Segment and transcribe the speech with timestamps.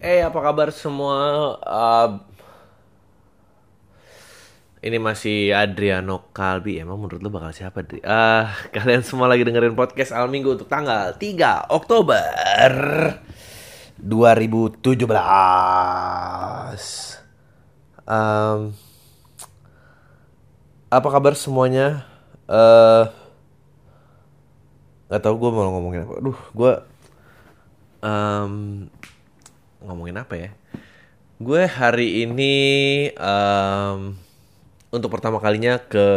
[0.00, 1.60] Eh, apa kabar semua?
[1.60, 2.24] Uh,
[4.80, 6.80] ini masih Adriano Kalbi.
[6.80, 8.00] Emang menurut lu bakal siapa, Dri?
[8.00, 12.32] Ah, kalian semua lagi dengerin podcast Al Minggu untuk tanggal 3 Oktober
[14.00, 15.04] 2017.
[18.08, 18.72] Um,
[20.88, 22.08] apa kabar semuanya?
[22.48, 23.04] Eh
[25.12, 26.24] nggak tahu gue mau ngomongin apa.
[26.24, 26.72] Aduh, gue
[28.00, 28.88] um,
[29.84, 30.50] ngomongin apa ya?
[31.40, 32.54] Gue hari ini
[33.16, 34.16] um,
[34.92, 36.08] untuk pertama kalinya ke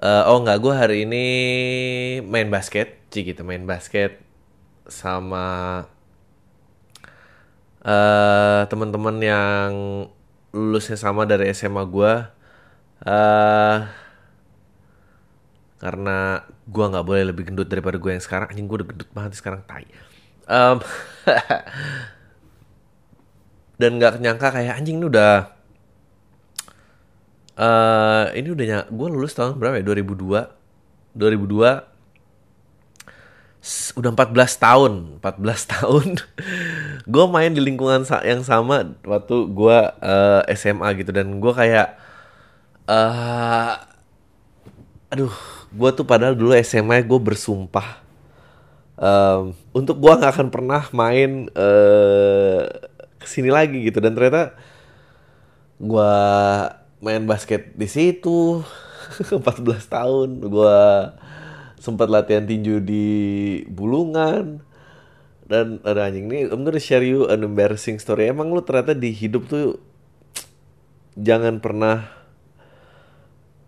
[0.00, 1.26] uh, oh nggak gue hari ini
[2.24, 4.20] main basket, sih gitu main basket
[4.88, 5.84] sama
[7.84, 9.72] uh, teman-teman yang
[10.54, 12.14] lulusnya sama dari SMA gue.
[13.04, 13.84] Uh,
[15.84, 19.36] karena gue nggak boleh lebih gendut daripada gue yang sekarang anjing gue udah gendut banget
[19.36, 19.84] sekarang tai
[20.48, 20.78] um,
[23.80, 25.50] dan nggak nyangka kayak anjing ini udah
[27.58, 29.84] uh, ini udah ny- gue lulus tahun berapa ya?
[29.86, 31.94] 2002 2002
[33.96, 34.92] udah 14 tahun.
[35.24, 36.06] 14 tahun.
[37.08, 41.10] Gue main di lingkungan yang sama waktu gue uh, SMA gitu.
[41.16, 41.96] Dan gue kayak
[42.90, 43.80] uh,
[45.08, 45.32] aduh
[45.74, 48.03] gue tuh padahal dulu SMA gue bersumpah
[48.98, 52.66] um, untuk gue nggak akan pernah main uh,
[53.18, 53.98] ke sini lagi gitu.
[53.98, 54.54] Dan ternyata
[55.78, 56.12] gue
[57.02, 58.62] main basket di situ
[59.30, 59.42] 14
[59.86, 60.28] tahun.
[60.44, 60.78] Gue
[61.78, 63.06] sempat latihan tinju di
[63.68, 64.62] Bulungan.
[65.44, 68.32] Dan ada anjing nih I'm gonna share you an embarrassing story.
[68.32, 69.76] Emang lu ternyata di hidup tuh
[71.14, 72.10] jangan pernah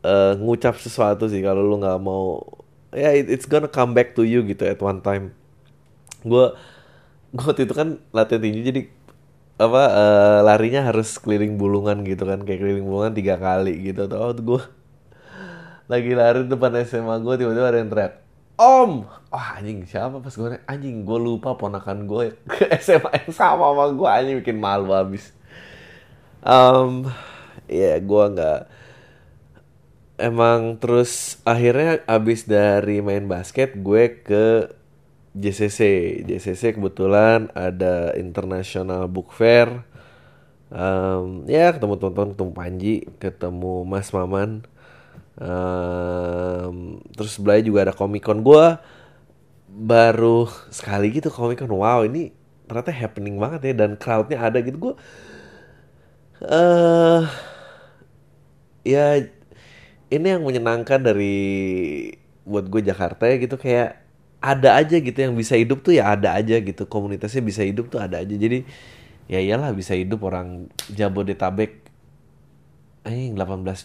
[0.02, 2.42] uh, ngucap sesuatu sih kalau lu nggak mau
[2.96, 5.36] ya yeah, it, it's gonna come back to you gitu at one time.
[6.24, 6.56] Gue
[7.36, 8.82] gue waktu itu kan latihan tinju jadi
[9.60, 14.08] apa uh, larinya harus keliling bulungan gitu kan kayak keliling bulungan tiga kali gitu.
[14.08, 14.62] Tau gue
[15.92, 20.32] lagi lari depan SMA gue tiba-tiba ada yang teriak Om, wah oh, anjing siapa pas
[20.32, 24.96] gue anjing gue lupa ponakan gue ke SMA yang sama sama gue anjing bikin malu
[24.96, 25.36] abis.
[26.40, 27.04] Um,
[27.68, 28.60] ya yeah, gue nggak
[30.16, 34.46] emang terus akhirnya abis dari main basket gue ke
[35.36, 35.80] JCC
[36.24, 39.84] JCC kebetulan ada International Book Fair.
[40.72, 44.64] Um, ya ketemu teman-teman ketemu Panji ketemu Mas Maman.
[45.36, 48.40] Um, terus sebelah juga ada Comic Con.
[48.40, 48.80] Gue
[49.68, 51.76] baru sekali gitu Comic Con.
[51.76, 52.32] Wow ini
[52.64, 54.80] ternyata happening banget ya dan crowdnya ada gitu.
[54.80, 54.94] Gue
[56.48, 57.28] uh,
[58.88, 59.20] ya
[60.10, 61.36] ini yang menyenangkan dari
[62.46, 63.58] buat gue Jakarta ya gitu.
[63.58, 64.06] Kayak
[64.38, 66.86] ada aja gitu yang bisa hidup tuh ya ada aja gitu.
[66.86, 68.34] Komunitasnya bisa hidup tuh ada aja.
[68.34, 68.62] Jadi
[69.26, 71.90] ya iyalah bisa hidup orang Jabodetabek
[73.06, 73.36] eh 18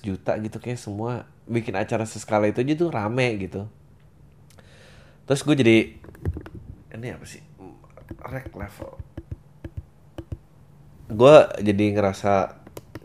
[0.06, 0.58] juta gitu.
[0.62, 3.66] Kayak semua bikin acara seskala itu aja tuh rame gitu.
[5.26, 5.78] Terus gue jadi
[6.98, 7.42] ini apa sih?
[8.22, 8.92] Rek level.
[11.12, 12.61] Gue jadi ngerasa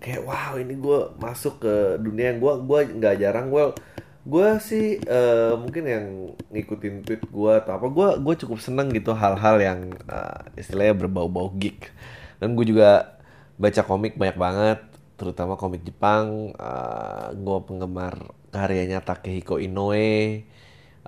[0.07, 3.51] kayak wow ini gue masuk ke dunia yang gue gue nggak jarang.
[3.51, 3.75] Gue
[4.23, 6.07] gue sih uh, mungkin yang
[6.55, 11.51] ngikutin tweet gue atau apa gue gue cukup seneng gitu hal-hal yang uh, istilahnya berbau-bau
[11.59, 11.91] geek.
[12.39, 13.19] Dan gue juga
[13.59, 14.79] baca komik banyak banget
[15.19, 20.45] terutama komik Jepang uh, gue penggemar karyanya Takehiko Inoue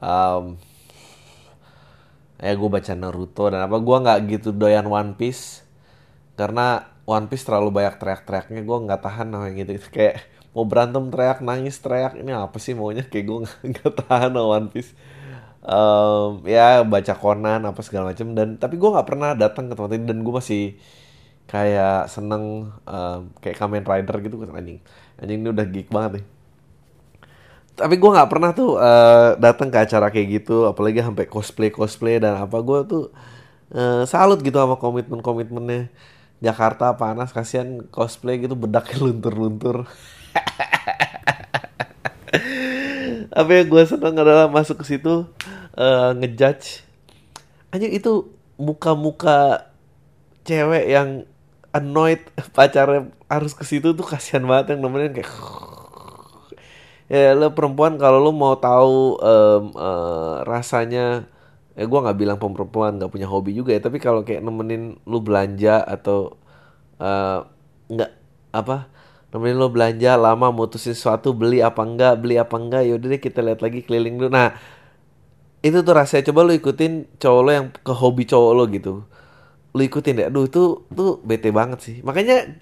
[0.01, 0.57] um,
[2.41, 5.61] ya gue baca Naruto dan apa gue nggak gitu doyan One Piece
[6.41, 11.41] karena One Piece terlalu banyak teriak-teriaknya gue nggak tahan sama gitu kayak mau berantem teriak
[11.41, 13.01] nangis teriak ini apa sih maunya?
[13.09, 13.39] Kayak gue
[13.73, 14.93] nggak tahan sama One Piece.
[15.65, 19.93] Um, ya baca Conan apa segala macam dan tapi gue nggak pernah datang ke tempat
[19.97, 20.65] ini dan gue masih
[21.49, 24.37] kayak seneng um, kayak Kamen Rider gitu.
[24.45, 24.79] Kan anjing
[25.17, 26.27] anjing ini udah geek banget nih.
[27.79, 32.21] Tapi gue nggak pernah tuh uh, datang ke acara kayak gitu apalagi sampai cosplay cosplay
[32.21, 32.61] dan apa.
[32.61, 33.05] Gue tuh
[33.73, 35.89] uh, salut gitu sama komitmen komitmennya
[36.39, 39.89] Jakarta panas kasihan cosplay gitu bedaknya luntur-luntur.
[43.39, 45.27] Apa yang gue seneng adalah masuk ke situ
[45.75, 46.87] uh, ngejudge.
[47.75, 49.71] Aja itu muka-muka
[50.47, 51.27] cewek yang
[51.75, 52.23] annoyed
[52.57, 55.29] pacarnya harus ke situ tuh kasihan banget yang nemenin kayak
[57.13, 61.29] ya lo perempuan kalau lo mau tahu um, uh, rasanya
[61.79, 65.23] ya gue nggak bilang perempuan nggak punya hobi juga ya tapi kalau kayak nemenin lu
[65.23, 66.35] belanja atau
[67.87, 68.19] nggak uh,
[68.51, 68.91] apa
[69.33, 73.41] nemenin lo belanja lama mutusin sesuatu beli apa enggak beli apa enggak yaudah deh kita
[73.45, 74.31] lihat lagi keliling dulu.
[74.33, 74.57] Nah
[75.61, 78.93] itu tuh rasanya coba lu ikutin cowok lo yang ke hobi cowok lo gitu.
[79.77, 80.27] Lu ikutin deh.
[80.33, 81.97] Aduh itu tuh bete banget sih.
[82.01, 82.57] Makanya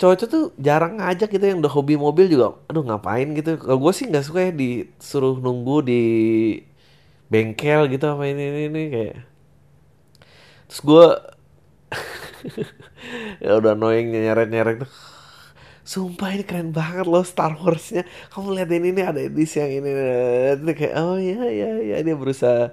[0.00, 2.56] cowok tuh jarang ngajak gitu yang udah hobi mobil juga.
[2.72, 3.60] Aduh ngapain gitu?
[3.60, 6.02] Kalau gue sih nggak suka ya disuruh nunggu di
[7.32, 9.16] bengkel gitu apa ini ini, ini kayak
[10.68, 11.06] terus gue
[13.44, 14.92] ya udah annoying nyeret nyeret tuh
[15.84, 18.08] Sumpah ini keren banget loh Star Wars-nya.
[18.32, 19.90] Kamu lihat ini nih ada edisi yang ini.
[20.56, 22.72] Itu kayak oh ya ya ya dia berusaha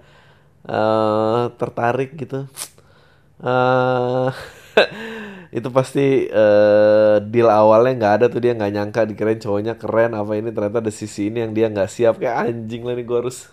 [0.63, 2.48] uh, tertarik gitu.
[3.44, 4.31] Uh,
[5.57, 10.31] itu pasti uh, deal awalnya nggak ada tuh dia nggak nyangka dikirain cowoknya keren apa
[10.39, 13.51] ini ternyata ada sisi ini yang dia nggak siap kayak anjing lah nih gue harus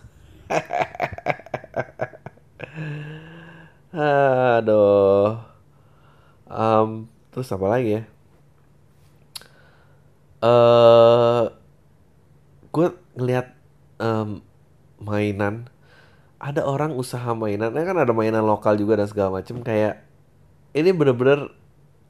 [3.93, 5.39] aduh.
[6.49, 8.03] Um, terus apa lagi ya?
[10.39, 11.53] Uh,
[12.73, 13.53] gue ngeliat
[14.01, 14.41] um,
[15.03, 15.69] mainan.
[16.39, 17.75] Ada orang usaha mainan.
[17.75, 19.61] Kan ada mainan lokal juga dan segala macem.
[19.61, 20.05] Kayak
[20.73, 21.51] ini bener-bener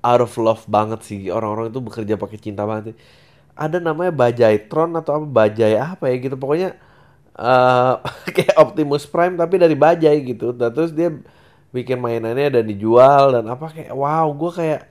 [0.05, 1.32] out of love banget sih.
[1.32, 2.94] Orang-orang itu bekerja pakai cinta banget
[3.58, 5.26] ada namanya bajai tron atau apa?
[5.26, 6.38] Bajai apa ya gitu.
[6.38, 6.79] Pokoknya
[7.38, 8.02] uh,
[8.35, 10.50] kayak Optimus Prime tapi dari bajai gitu.
[10.52, 11.14] Dan terus dia
[11.70, 14.82] bikin mainannya dan dijual dan apa kayak wow gue kayak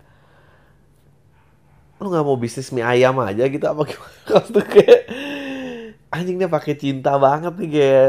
[1.97, 4.17] lu nggak mau bisnis mie ayam aja gitu apa gimana?
[4.29, 5.01] Kalau kayak
[6.13, 8.07] anjingnya pakai cinta banget nih kayak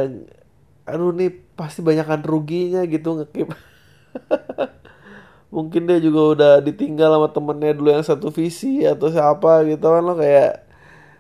[0.89, 3.49] aduh nih pasti banyakkan ruginya gitu ngekip.
[5.55, 10.05] Mungkin dia juga udah ditinggal sama temennya dulu yang satu visi atau siapa gitu kan
[10.05, 10.68] lo kayak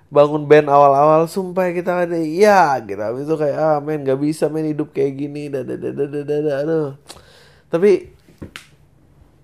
[0.08, 3.00] bangun band awal-awal sumpah kita kan iya gitu.
[3.00, 5.52] Habis itu kayak ah men nggak bisa men hidup kayak gini.
[5.52, 6.88] Dada dada dada aduh.
[7.68, 8.08] Tapi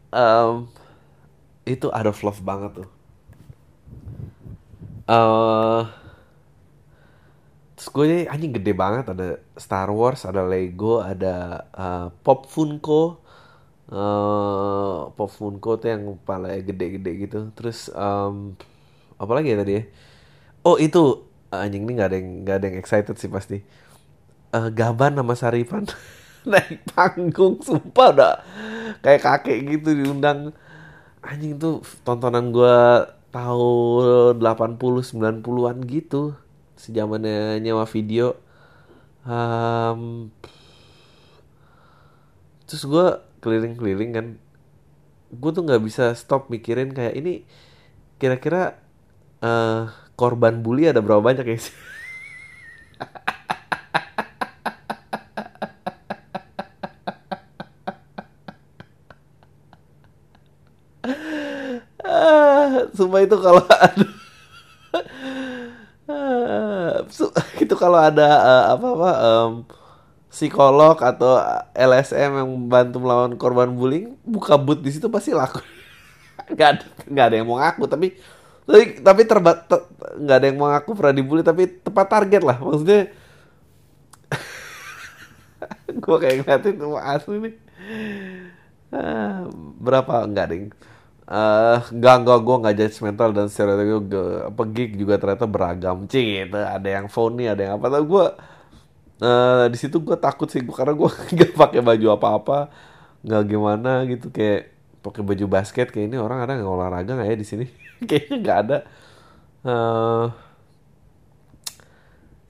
[0.08, 0.64] um,
[1.68, 2.88] itu out of love banget tuh.
[5.04, 5.84] Uh,
[7.76, 9.04] terus gue ini anjing gede banget.
[9.12, 13.20] Ada Star Wars ada Lego ada uh, Pop Funko.
[13.84, 17.52] Uh, Pop Funko tuh yang paling gede-gede gitu.
[17.52, 18.56] Terus um,
[19.20, 19.84] apa lagi ya tadi ya
[20.64, 21.28] oh itu.
[21.54, 23.62] Anjing ini nggak ada yang nggak ada yang excited sih pasti.
[24.50, 25.86] Uh, Gaban sama Sarifan
[26.50, 28.34] naik panggung sumpah udah
[29.04, 30.50] kayak kakek gitu diundang.
[31.22, 32.78] Anjing tuh tontonan gue
[33.30, 36.34] tahun 80 90-an gitu.
[36.74, 38.34] Sejamannya nyewa video.
[39.24, 40.34] Um,
[42.66, 43.06] terus gue
[43.40, 44.26] keliling-keliling kan.
[45.32, 47.46] Gue tuh nggak bisa stop mikirin kayak ini
[48.18, 48.78] kira-kira
[49.40, 51.58] uh, korban bully ada berapa banyak ya?
[51.58, 51.74] Sih
[62.94, 64.06] sumpah itu kalau ada
[67.58, 69.50] itu kalau ada uh, apa apa um,
[70.30, 71.38] psikolog atau
[71.74, 75.62] LSM yang bantu melawan korban bullying buka boot di situ pasti laku.
[76.54, 78.08] Nggak ada nggak ada yang mau ngaku tapi
[78.64, 79.68] tapi tapi terbat
[80.16, 82.56] nggak ada yang mau ngaku pernah dibully tapi tepat target lah.
[82.56, 83.12] Maksudnya
[86.04, 87.54] gue kayak ngeliatin tuh asli nih.
[88.94, 89.44] Ah,
[89.80, 90.24] berapa?
[90.24, 90.66] Enggak ding.
[91.24, 96.08] Uh, enggak enggak gue nggak judgmental dan stereotip gue apa gig juga ternyata beragam.
[96.08, 97.86] Cing gitu ada yang phony ada yang apa.
[97.92, 98.24] Tapi gue
[99.24, 102.58] uh, di situ gue takut sih gua, karena gue nggak pakai baju apa apa
[103.28, 104.32] nggak gimana gitu.
[104.32, 104.72] Kayak
[105.04, 108.58] pakai baju basket kayak ini orang ada nggak olahraga nggak ya di sini kayaknya nggak
[108.68, 108.78] ada.
[109.64, 110.26] Uh,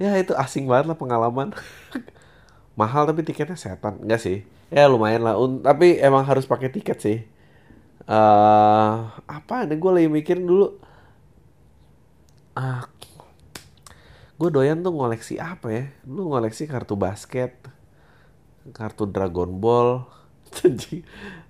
[0.02, 1.54] ya itu asing banget lah pengalaman.
[2.80, 4.02] Mahal tapi tiketnya setan.
[4.02, 4.42] Enggak sih.
[4.68, 5.38] Ya lumayan lah.
[5.38, 7.18] Tapi emang harus pakai tiket sih.
[8.04, 10.76] Uh, apa nih gue lagi mikirin dulu.
[12.54, 12.82] Uh,
[14.34, 15.84] gue doyan tuh ngoleksi apa ya?
[16.02, 17.74] Dulu ngoleksi kartu basket
[18.72, 20.08] kartu Dragon Ball.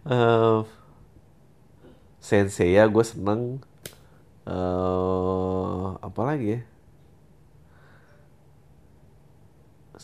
[0.05, 0.69] Uh,
[2.21, 3.65] Sensei ya gue seneng
[4.49, 6.61] uh, apa lagi ya?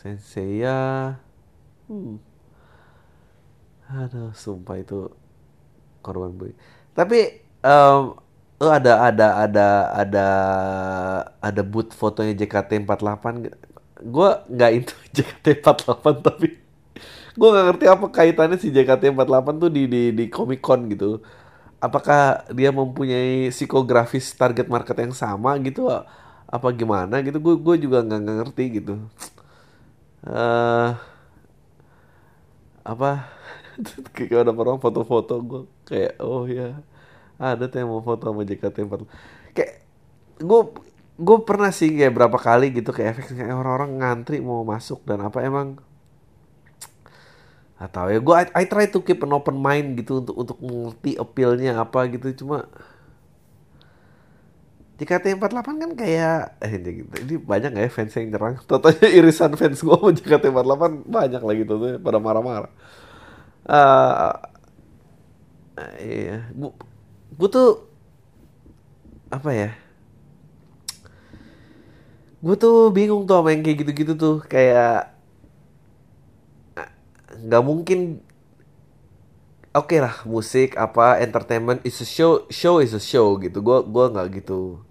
[0.01, 1.21] Sensei ya
[1.91, 2.17] hmm.
[3.91, 5.13] aduh sumpah itu
[6.01, 6.57] korban bullying
[6.97, 8.17] tapi um,
[8.61, 10.27] oh ada ada ada ada
[11.41, 13.25] ada boot fotonya JKT48
[14.01, 14.71] gue nggak?
[14.81, 16.49] Itu JKT48 tapi
[17.31, 21.21] gue nggak ngerti apa kaitannya si JKT48 tuh di di di Comic Con gitu
[21.81, 25.89] apakah dia mempunyai psikografis target market yang sama gitu
[26.51, 27.41] apa gimana gitu?
[27.41, 28.95] Gue gue juga nggak ngerti gitu.
[30.25, 30.95] Uh,
[32.85, 33.27] apa?
[34.15, 36.79] Kayak ada orang foto-foto gue kayak oh ya
[37.35, 39.03] ada tuh yang mau foto sama JKT48
[39.59, 39.73] kayak
[40.39, 40.61] gue
[41.21, 45.27] gue pernah sih kayak berapa kali gitu kayak efek kayak orang-orang ngantri mau masuk dan
[45.27, 45.83] apa emang
[47.81, 48.21] atau ya.
[48.21, 52.05] Gue I, I try to keep an open mind gitu untuk untuk mengerti appealnya apa
[52.13, 52.45] gitu.
[52.45, 52.69] Cuma
[55.01, 57.13] di KT48 kan kayak eh ini, gitu.
[57.25, 58.61] ini banyak gak ya fans yang nyerang?
[58.69, 62.73] Totalnya irisan fans gue sama JKT48 banyak lagi tuh pada marah-marah.
[63.65, 64.37] Uh,
[65.97, 66.53] iya.
[66.53, 66.73] Gue,
[67.33, 67.89] gue tuh
[69.33, 69.71] apa ya?
[72.45, 74.37] Gue tuh bingung tuh sama yang kayak gitu-gitu tuh.
[74.45, 75.10] Kayak
[77.47, 78.01] nggak mungkin.
[79.71, 83.63] Oke okay lah musik apa entertainment is a show show is a show gitu.
[83.63, 84.83] Gue gua nggak gitu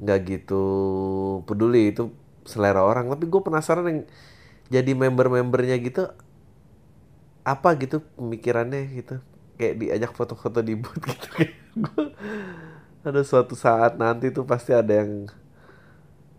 [0.00, 0.64] nggak gitu
[1.44, 1.92] peduli.
[1.92, 2.14] Itu
[2.48, 3.12] selera orang.
[3.12, 4.00] Tapi gue penasaran yang
[4.72, 6.08] jadi member-membernya gitu
[7.44, 9.20] apa gitu pemikirannya gitu.
[9.60, 11.04] Kayak diajak foto-foto di booth
[11.36, 12.00] gitu.
[13.04, 15.28] Ada suatu saat nanti tuh pasti ada yang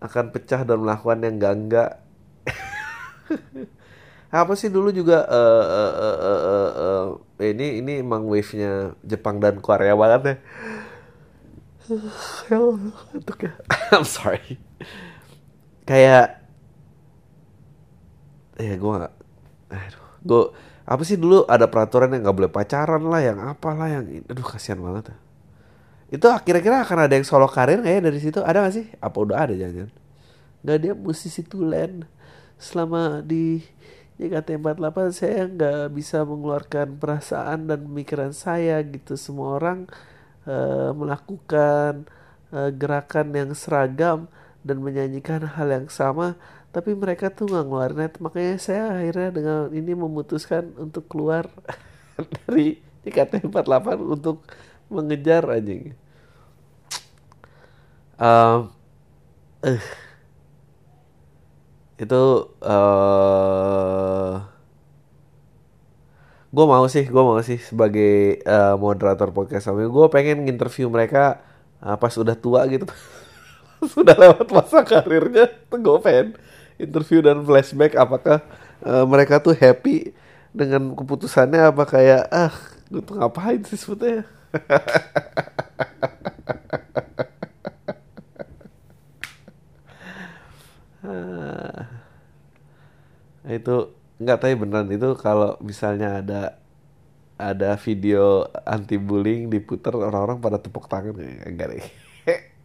[0.01, 1.89] akan pecah dan melakukan yang enggak enggak
[4.31, 9.43] apa sih dulu juga uh, uh, uh, uh, uh, uh, ini ini emang wave-nya Jepang
[9.43, 10.35] dan Korea banget ya?
[12.47, 12.59] Ya.
[13.91, 14.55] I'm sorry.
[15.83, 16.41] Kayak
[18.61, 19.13] ya gue gak
[19.71, 20.43] aduh gue
[20.85, 24.77] apa sih dulu ada peraturan yang nggak boleh pacaran lah yang apalah yang aduh kasihan
[24.77, 25.17] banget ya.
[26.19, 28.39] itu kira-kira akan ada yang solo karir nggak ya dari situ?
[28.43, 28.85] Ada gak sih?
[28.99, 29.89] Apa udah ada jangan
[30.61, 32.05] nggak dia musisi tulen
[32.61, 33.65] selama di
[34.21, 39.17] JKT48 saya nggak bisa mengeluarkan perasaan dan pemikiran saya gitu.
[39.17, 39.89] Semua orang
[40.45, 42.05] uh, melakukan
[42.53, 44.29] uh, gerakan yang seragam
[44.61, 46.37] dan menyanyikan hal yang sama
[46.71, 51.51] tapi mereka tuh nggak ngeluarin itu makanya saya akhirnya dengan ini memutuskan untuk keluar
[52.47, 54.45] dari JKT48 untuk
[54.87, 55.91] mengejar aja
[58.15, 58.71] um,
[59.67, 59.83] uh,
[62.01, 64.41] itu uh,
[66.49, 69.69] gue mau sih gue mau sih sebagai uh, moderator podcast.
[69.69, 71.45] Kami gue pengen interview mereka
[71.77, 72.89] uh, pas udah tua gitu.
[73.93, 76.27] Sudah lewat masa karirnya tuh gue pengen
[76.81, 78.41] interview dan flashback apakah
[78.81, 80.17] uh, mereka tuh happy
[80.51, 82.51] dengan keputusannya apa kayak ah
[82.89, 84.27] gue tuh ngapain sih sebetulnya
[93.49, 93.89] itu
[94.21, 96.41] nggak tahu ya beneran itu kalau misalnya ada
[97.41, 101.85] ada video anti bullying diputar orang-orang pada tepuk tangan ya enggak deh.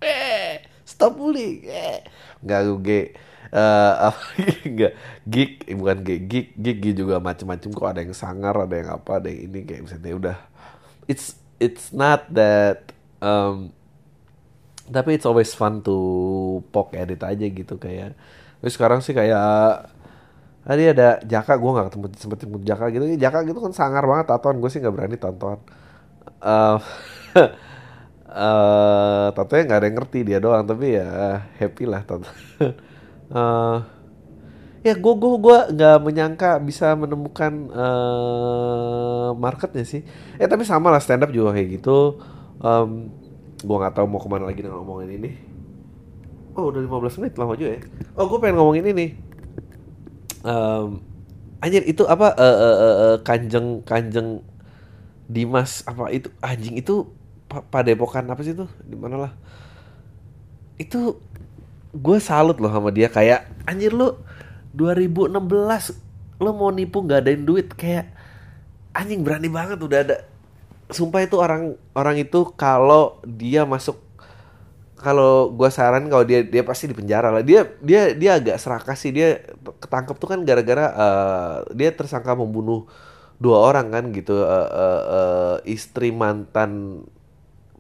[0.91, 1.65] Stop bullying
[2.45, 3.03] nggak gue
[3.57, 4.13] uh,
[4.69, 4.93] enggak
[5.25, 9.33] gig bukan gig gig gig juga macem-macem kok ada yang sangar ada yang apa ada
[9.33, 10.39] yang ini kayak misalnya udah.
[11.09, 12.93] It's it's not that
[13.25, 13.73] um,
[14.93, 15.97] tapi it's always fun to
[16.69, 18.13] poke edit aja gitu kayak.
[18.61, 19.96] Tapi sekarang sih kayak
[20.67, 23.05] Tadi ada Jaka, gue gak ketemu sempet ketemu Jaka gitu.
[23.15, 25.63] Jaka gitu kan sangar banget tatoan, gue sih gak berani tonton.
[26.43, 26.83] Uh,
[28.35, 32.35] uh, tatonya gak ada yang ngerti dia doang, tapi ya happy lah tonton.
[33.31, 33.79] uh,
[34.87, 40.03] ya gue gue gue nggak menyangka bisa menemukan uh, marketnya sih.
[40.35, 42.19] Eh tapi sama lah stand up juga kayak gitu.
[42.59, 43.15] Um,
[43.63, 45.31] gue nggak tahu mau ke mana lagi dengan ngomongin ini.
[46.59, 47.83] Oh udah 15 menit lama juga ya.
[48.19, 49.26] Oh gue pengen ngomongin ini
[50.47, 51.03] um,
[51.59, 54.47] anjir itu apa uh, uh, uh, uh, kanjeng kanjeng
[55.27, 57.11] Dimas apa itu anjing itu
[57.51, 58.71] pada epokan apa sih itu?
[58.87, 59.33] Di mana lah?
[60.79, 61.19] Itu
[61.91, 64.15] gue salut loh sama dia kayak anjir lu
[64.79, 65.35] 2016
[66.37, 68.13] lo mau nipu nggak adain duit kayak
[68.95, 70.17] anjing berani banget udah ada.
[70.95, 73.99] Sumpah itu orang orang itu kalau dia masuk
[74.97, 77.45] kalau gue saran kalau dia dia pasti di penjara lah.
[77.45, 79.13] Dia dia dia agak serakah sih.
[79.13, 79.45] Dia
[79.81, 82.89] ketangkep tuh kan gara-gara uh, dia tersangka membunuh
[83.37, 84.41] dua orang kan gitu.
[84.41, 87.05] Uh, uh, uh, istri mantan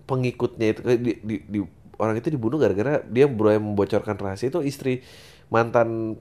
[0.06, 1.58] pengikutnya itu di, di, di
[1.98, 5.02] orang itu dibunuh gara-gara dia berusaha membocorkan rahasia itu istri
[5.48, 6.20] mantan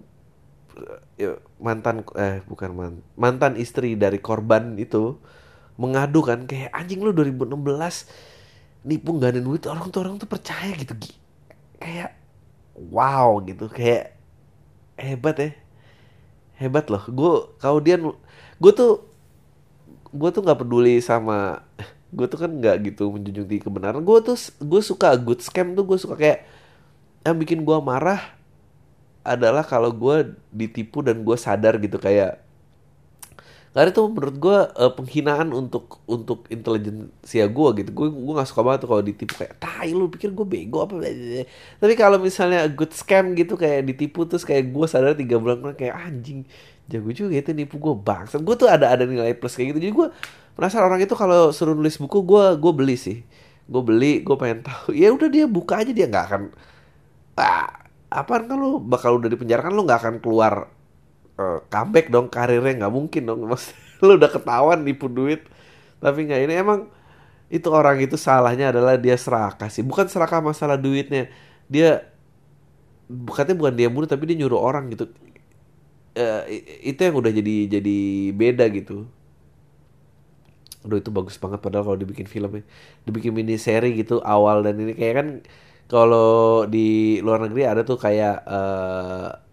[1.19, 5.19] ya, mantan eh bukan mantan, mantan istri dari korban itu
[5.75, 7.51] mengadu kan kayak anjing lu 2016
[8.85, 10.93] nipu gak ada duit orang tuh orang tuh percaya gitu.
[11.81, 12.13] Kayak
[12.77, 14.13] wow gitu kayak
[14.95, 15.49] hebat ya.
[16.61, 17.03] Hebat loh.
[17.09, 17.97] Gue kau dia
[18.61, 19.03] gue tuh
[20.15, 21.65] gue tuh nggak peduli sama
[22.15, 24.05] gue tuh kan nggak gitu menjunjung tinggi kebenaran.
[24.05, 26.45] Gue tuh gue suka good scam tuh gue suka kayak
[27.25, 28.21] yang bikin gue marah
[29.25, 31.97] adalah kalau gue ditipu dan gue sadar gitu.
[31.97, 32.44] Kayak
[33.75, 37.91] karena itu menurut gue uh, penghinaan untuk untuk intelijensia gue gitu.
[37.91, 41.03] Gue gue nggak suka banget kalau ditipu kayak tai lu pikir gue bego apa?
[41.83, 45.91] Tapi kalau misalnya good scam gitu kayak ditipu terus kayak gue sadar tiga bulan kayak
[45.91, 46.47] anjing
[46.87, 48.39] jago juga itu nipu gue bangsat.
[48.47, 49.91] Gue tuh ada ada nilai plus kayak gitu.
[49.91, 50.07] Jadi gue
[50.55, 53.27] penasaran orang itu kalau suruh nulis buku gue gue beli sih.
[53.67, 54.95] Gue beli gue pengen tahu.
[55.03, 56.41] Ya udah dia buka aja dia nggak akan
[57.43, 57.67] ah,
[58.07, 58.79] apa kan lu?
[58.79, 60.71] Bakal udah dipenjara kan lu nggak akan keluar
[61.39, 63.45] uh, comeback dong karirnya nggak mungkin dong.
[63.51, 63.71] Mas
[64.03, 65.47] lu udah ketahuan nipu duit.
[65.99, 66.79] Tapi nggak ini emang
[67.47, 69.85] itu orang itu salahnya adalah dia serakah sih.
[69.85, 71.29] Bukan serakah masalah duitnya.
[71.69, 72.07] Dia
[73.05, 75.09] bukannya bukan dia bunuh tapi dia nyuruh orang gitu.
[76.15, 76.47] Uh,
[76.79, 77.97] itu yang udah jadi jadi
[78.31, 79.05] beda gitu.
[80.85, 82.61] Aduh itu bagus banget padahal kalau dibikin filmnya
[83.03, 84.93] dibikin mini seri gitu awal dan ini.
[84.95, 85.27] Kayak kan
[85.85, 89.44] kalau di luar negeri ada tuh kayak uh,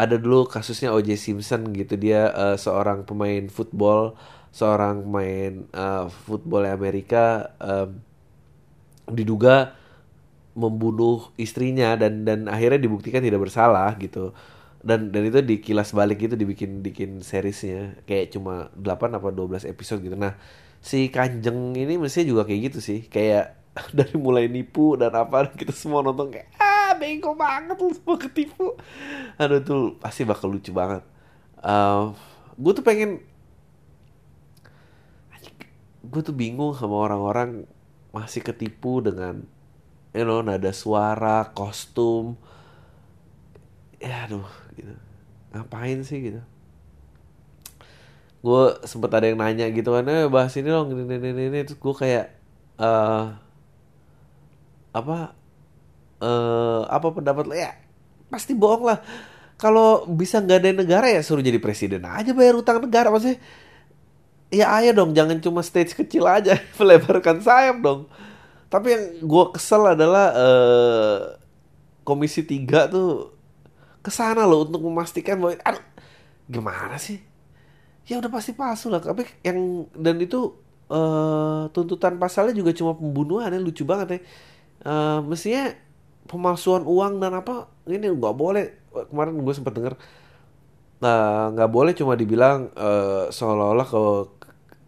[0.00, 1.20] ada dulu kasusnya O.J.
[1.20, 2.00] Simpson gitu.
[2.00, 4.16] Dia uh, seorang pemain football
[4.50, 8.02] seorang pemain uh, football Amerika um,
[9.06, 9.78] diduga
[10.58, 14.34] membunuh istrinya dan dan akhirnya dibuktikan tidak bersalah gitu.
[14.80, 18.00] Dan dan itu dikilas balik gitu dibikin bikin seriesnya.
[18.08, 20.16] Kayak cuma 8 apa 12 episode gitu.
[20.18, 20.34] Nah
[20.80, 23.06] si Kanjeng ini mestinya juga kayak gitu sih.
[23.06, 23.60] Kayak
[23.96, 26.69] dari mulai nipu dan apa kita semua nonton kayak
[27.00, 28.76] bego banget lu semua ketipu.
[29.40, 31.00] Aduh tuh pasti bakal lucu banget.
[31.60, 32.12] Uh,
[32.60, 33.24] gue tuh pengen
[36.00, 37.64] gue tuh bingung sama orang-orang
[38.10, 39.46] masih ketipu dengan
[40.12, 42.36] you know nada suara kostum.
[43.96, 44.92] Ya aduh gitu.
[45.56, 46.40] Ngapain sih gitu?
[48.40, 51.58] Gue sempet ada yang nanya gitu kan eh bahas ini dong ini ini ini, ini.
[51.64, 52.26] terus gue kayak
[52.80, 53.36] uh,
[54.90, 55.39] apa
[56.20, 57.54] uh, apa pendapat lo?
[57.56, 57.74] Ya
[58.30, 59.02] pasti bohong lah.
[59.60, 63.42] Kalau bisa nggak ada negara ya suruh jadi presiden aja bayar utang negara maksudnya.
[64.50, 68.08] Ya ayo dong jangan cuma stage kecil aja melebarkan sayap dong.
[68.70, 71.18] Tapi yang gue kesel adalah uh,
[72.06, 73.34] komisi 3 tuh
[74.00, 75.84] ke sana loh untuk memastikan bahwa aduh
[76.46, 77.20] gimana sih?
[78.08, 79.02] Ya udah pasti palsu lah.
[79.02, 80.56] Tapi yang dan itu
[80.88, 84.20] uh, tuntutan pasalnya juga cuma pembunuhan ya lucu banget ya.
[84.80, 85.76] Uh, mestinya
[86.30, 88.64] pemalsuan uang dan apa ini nggak boleh.
[89.10, 89.94] Kemarin gue sempat dengar
[91.00, 94.02] nah nggak boleh cuma dibilang uh, seolah-olah ke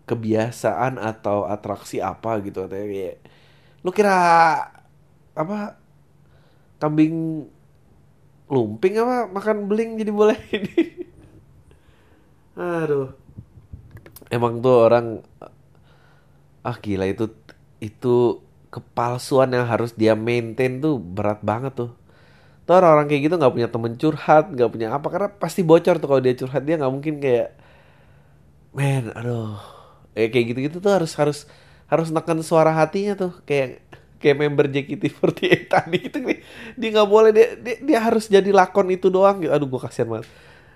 [0.04, 3.16] kebiasaan atau atraksi apa gitu katanya kayak
[3.80, 4.18] lu kira
[5.32, 5.76] apa
[6.80, 7.46] kambing
[8.52, 10.74] lumping apa makan beling jadi boleh ini?
[12.56, 13.12] Aduh.
[14.32, 15.06] Emang tuh orang
[16.62, 17.24] ah gila itu
[17.82, 18.38] itu
[18.72, 21.90] kepalsuan yang harus dia maintain tuh berat banget tuh.
[22.66, 26.08] Tuh orang-orang kayak gitu nggak punya temen curhat, nggak punya apa karena pasti bocor tuh
[26.10, 26.62] kalau dia curhat.
[26.68, 27.48] Dia nggak mungkin kayak,
[28.72, 29.58] men, aduh,
[30.16, 31.38] eh, kayak gitu-gitu tuh harus harus
[31.90, 33.32] harus neken suara hatinya tuh.
[33.44, 33.84] Kayak
[34.22, 36.16] kayak member JKT48 tadi gitu.
[36.24, 36.40] Nih
[36.78, 39.52] dia nggak boleh dia, dia dia harus jadi lakon itu doang gitu.
[39.52, 40.28] Aduh gue kasihan banget.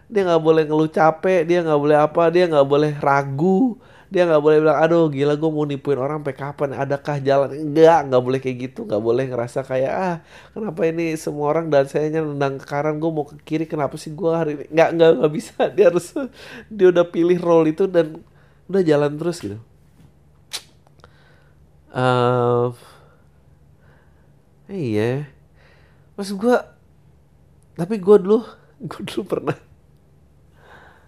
[0.07, 4.43] Dia nggak boleh ngeluh capek dia nggak boleh apa dia nggak boleh ragu dia nggak
[4.43, 6.71] boleh bilang aduh gila gue mau nipuin orang sampai kapan?
[6.79, 7.51] Adakah jalan?
[7.55, 8.81] Enggak nggak boleh kayak gitu.
[8.87, 10.17] Nggak boleh ngerasa kayak ah
[10.55, 14.15] kenapa ini semua orang dan saya nendang ke kanan gue mau ke kiri kenapa sih
[14.15, 14.65] gue hari ini?
[14.71, 15.55] Nggak nggak nggak bisa.
[15.77, 16.07] Dia harus
[16.71, 18.23] dia udah pilih role itu dan
[18.71, 19.59] udah jalan terus gitu.
[21.97, 22.77] Uh,
[24.71, 25.27] iya.
[26.17, 26.57] Maksud gue
[27.77, 28.41] tapi gue dulu
[28.89, 29.57] gue dulu pernah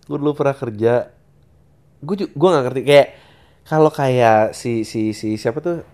[0.08, 0.92] gue dulu pernah kerja
[2.02, 2.82] gue gue gak ngerti.
[2.87, 3.08] Kayak
[3.68, 5.84] kalau kayak si si si siapa tuh?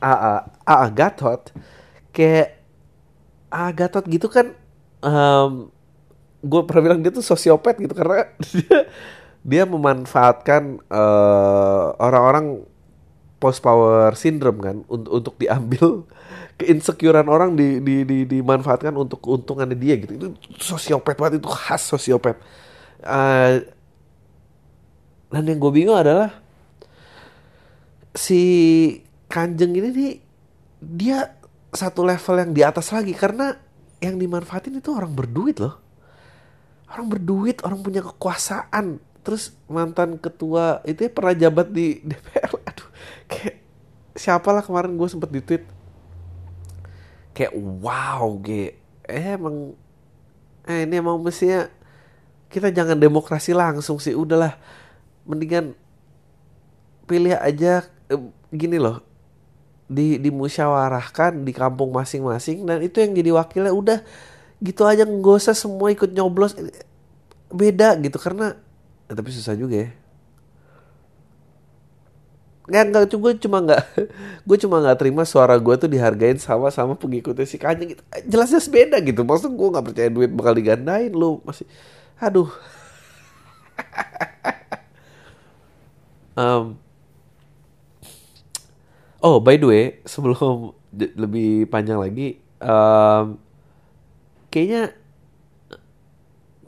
[0.00, 1.52] A A A Gatot
[2.10, 2.56] kayak
[3.52, 4.56] A Gatot gitu kan
[5.04, 5.68] um,
[6.40, 8.88] gue pernah bilang dia tuh sosiopat gitu karena dia
[9.40, 12.64] dia memanfaatkan uh, orang-orang
[13.40, 16.04] post power syndrome kan untuk untuk diambil
[16.60, 20.12] keinsecurean orang di, di, di dimanfaatkan untuk keuntungannya dia gitu.
[20.12, 20.28] Itu
[20.60, 22.36] sosiopat banget itu khas sosiopat.
[23.00, 23.64] Uh,
[25.30, 26.34] dan yang gue bingung adalah
[28.10, 28.42] si
[29.30, 30.12] Kanjeng ini nih
[30.82, 31.38] dia
[31.70, 33.54] satu level yang di atas lagi karena
[34.02, 35.78] yang dimanfaatin itu orang berduit loh.
[36.90, 38.98] Orang berduit, orang punya kekuasaan.
[39.22, 42.50] Terus mantan ketua itu ya pernah jabat di DPR.
[42.66, 42.88] Aduh,
[43.30, 43.62] kayak
[44.18, 45.64] siapalah kemarin gue sempet di tweet.
[47.30, 48.74] Kayak wow, ge.
[49.06, 49.78] Eh emang
[50.66, 51.70] eh ini emang mestinya
[52.50, 54.16] kita jangan demokrasi langsung sih.
[54.16, 54.58] Udahlah
[55.30, 55.78] mendingan
[57.06, 59.06] pilih aja eh, gini loh
[59.90, 63.98] di dimusyawarahkan di kampung masing-masing dan itu yang jadi wakilnya udah
[64.62, 66.54] gitu aja nggak semua ikut nyoblos.
[67.50, 68.54] Beda gitu karena
[69.10, 69.90] eh, tapi susah juga ya.
[72.70, 73.82] Nggak nggak gue cuma nggak
[74.46, 78.02] gue cuma nggak terima suara gue tuh dihargain sama sama pengikutnya si Kanye gitu.
[78.30, 81.66] Jelasnya beda gitu maksud gue nggak percaya duit bakal digandain lu masih
[82.22, 82.46] aduh
[86.40, 86.64] um,
[89.20, 93.36] oh by the way sebelum lebih panjang lagi um,
[94.48, 94.96] kayaknya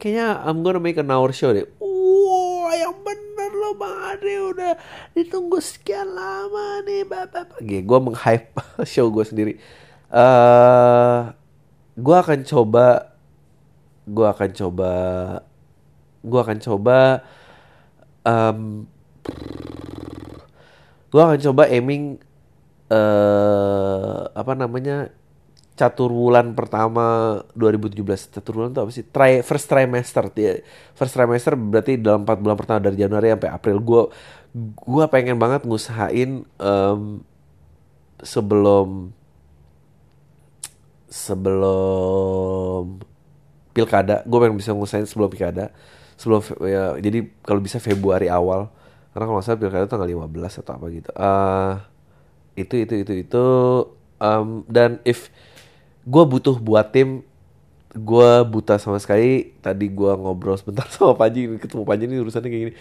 [0.02, 1.62] kayaknya I'm gonna make an hour show deh.
[1.78, 4.74] Wah yang bener loh Bang Ade udah
[5.14, 8.50] ditunggu sekian lama nih bapak Oke, gue meng-hype
[8.92, 9.52] show gue sendiri.
[10.10, 11.30] Uh,
[11.94, 13.14] gue akan coba
[14.02, 14.92] gue akan coba
[16.26, 17.22] gue akan coba
[18.26, 18.90] um,
[21.12, 22.16] gue akan coba aiming
[22.88, 25.12] uh, apa namanya
[25.72, 29.04] catur bulan pertama 2017 catur bulan itu apa sih?
[29.08, 30.24] Try first trimester.
[30.96, 33.76] First trimester berarti dalam empat bulan pertama dari Januari sampai April.
[33.80, 34.02] Gue
[34.84, 37.24] gue pengen banget ngusahain um,
[38.20, 39.12] sebelum
[41.08, 43.00] sebelum
[43.72, 44.20] pilkada.
[44.28, 45.72] Gue pengen bisa ngusahain sebelum pilkada.
[46.20, 48.68] Sebelum ya jadi kalau bisa Februari awal
[49.12, 51.10] karena kalau salah pilkada tanggal 15 atau apa gitu.
[51.12, 51.72] Uh,
[52.56, 53.46] itu itu itu itu.
[54.22, 55.28] Um, dan if
[56.08, 57.20] gue butuh buat tim
[57.92, 59.52] gue buta sama sekali.
[59.60, 62.74] Tadi gue ngobrol sebentar sama Panji ketemu Panji ini urusannya kayak gini.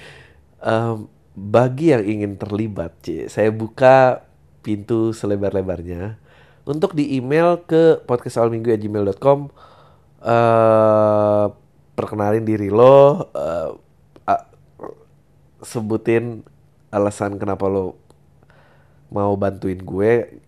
[0.64, 4.28] Um, bagi yang ingin terlibat C, saya buka
[4.62, 6.20] pintu selebar-lebarnya
[6.68, 9.50] untuk di email ke podcastalminggu@gmail.com
[10.22, 11.46] uh,
[11.98, 13.74] perkenalin diri lo uh,
[15.62, 16.46] sebutin
[16.92, 17.98] alasan kenapa lo
[19.14, 20.42] mau bantuin gue.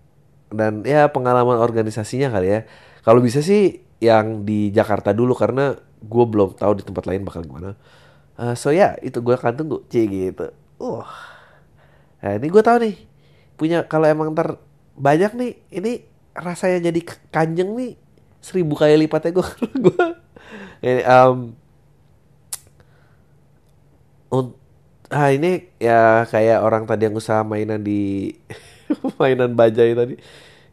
[0.53, 2.59] Dan ya pengalaman organisasinya kali ya.
[3.01, 5.73] Kalau bisa sih yang di Jakarta dulu karena
[6.03, 7.73] gue belum tahu di tempat lain bakal gimana.
[8.33, 9.77] Uh, so ya itu gue akan tunggu.
[9.89, 10.53] C gitu.
[10.77, 11.05] Uh.
[12.21, 12.95] Nah, ini gue tahu nih.
[13.57, 14.61] Punya kalau emang ntar
[14.93, 15.91] banyak nih ini
[16.37, 17.01] rasanya jadi
[17.33, 17.97] kanjeng nih.
[18.43, 19.47] Seribu kali lipatnya gue
[19.87, 20.05] gue
[20.83, 21.55] ini um,
[25.11, 28.31] ah ini ya kayak orang tadi yang usaha mainan di
[29.19, 30.15] mainan bajai tadi.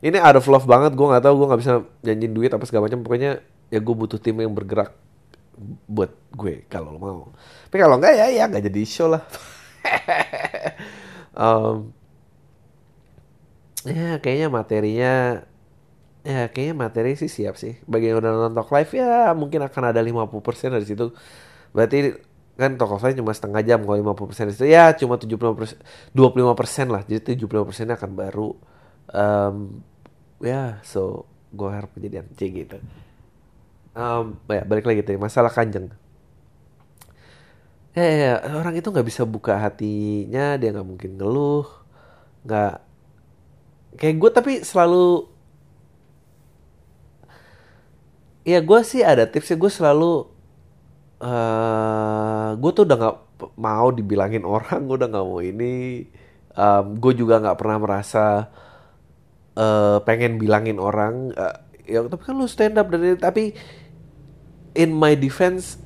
[0.00, 1.74] Ini out of love banget gue nggak tahu gue nggak bisa
[2.06, 3.02] janjiin duit apa segala macam.
[3.04, 4.94] Pokoknya ya gue butuh tim yang bergerak
[5.88, 7.20] buat gue kalau lo mau.
[7.68, 9.22] Tapi kalau enggak ya ya nggak jadi show lah.
[11.40, 11.94] Um,
[13.86, 15.10] ya kayaknya materinya
[16.20, 17.72] ya kayaknya materi sih siap sih.
[17.88, 21.06] Bagi yang udah nonton talk live ya mungkin akan ada 50% dari situ.
[21.74, 21.98] Berarti
[22.60, 25.80] kan talk live cuma setengah jam kalau 50% dari situ ya cuma 75%
[26.12, 27.02] 25% lah.
[27.08, 28.48] Jadi 75% akan baru
[29.16, 29.56] um,
[30.44, 32.78] ya so gue harap kejadian C gitu.
[33.96, 35.90] Um, ya balik lagi tadi masalah kanjeng.
[37.90, 41.66] Ya, ya, ya orang itu nggak bisa buka hatinya dia nggak mungkin ngeluh
[42.46, 42.86] nggak
[43.98, 45.26] kayak gue tapi selalu
[48.46, 50.29] ya gue sih ada tipsnya gue selalu
[51.20, 53.16] uh, eh, gue tuh udah nggak
[53.56, 56.04] mau dibilangin orang gue udah nggak mau ini.
[56.50, 58.50] Um, gue juga nggak pernah merasa
[59.54, 61.30] uh, pengen bilangin orang.
[61.36, 61.56] Uh,
[61.86, 63.54] ya tapi kan lu stand up dari tapi
[64.74, 65.78] in my defense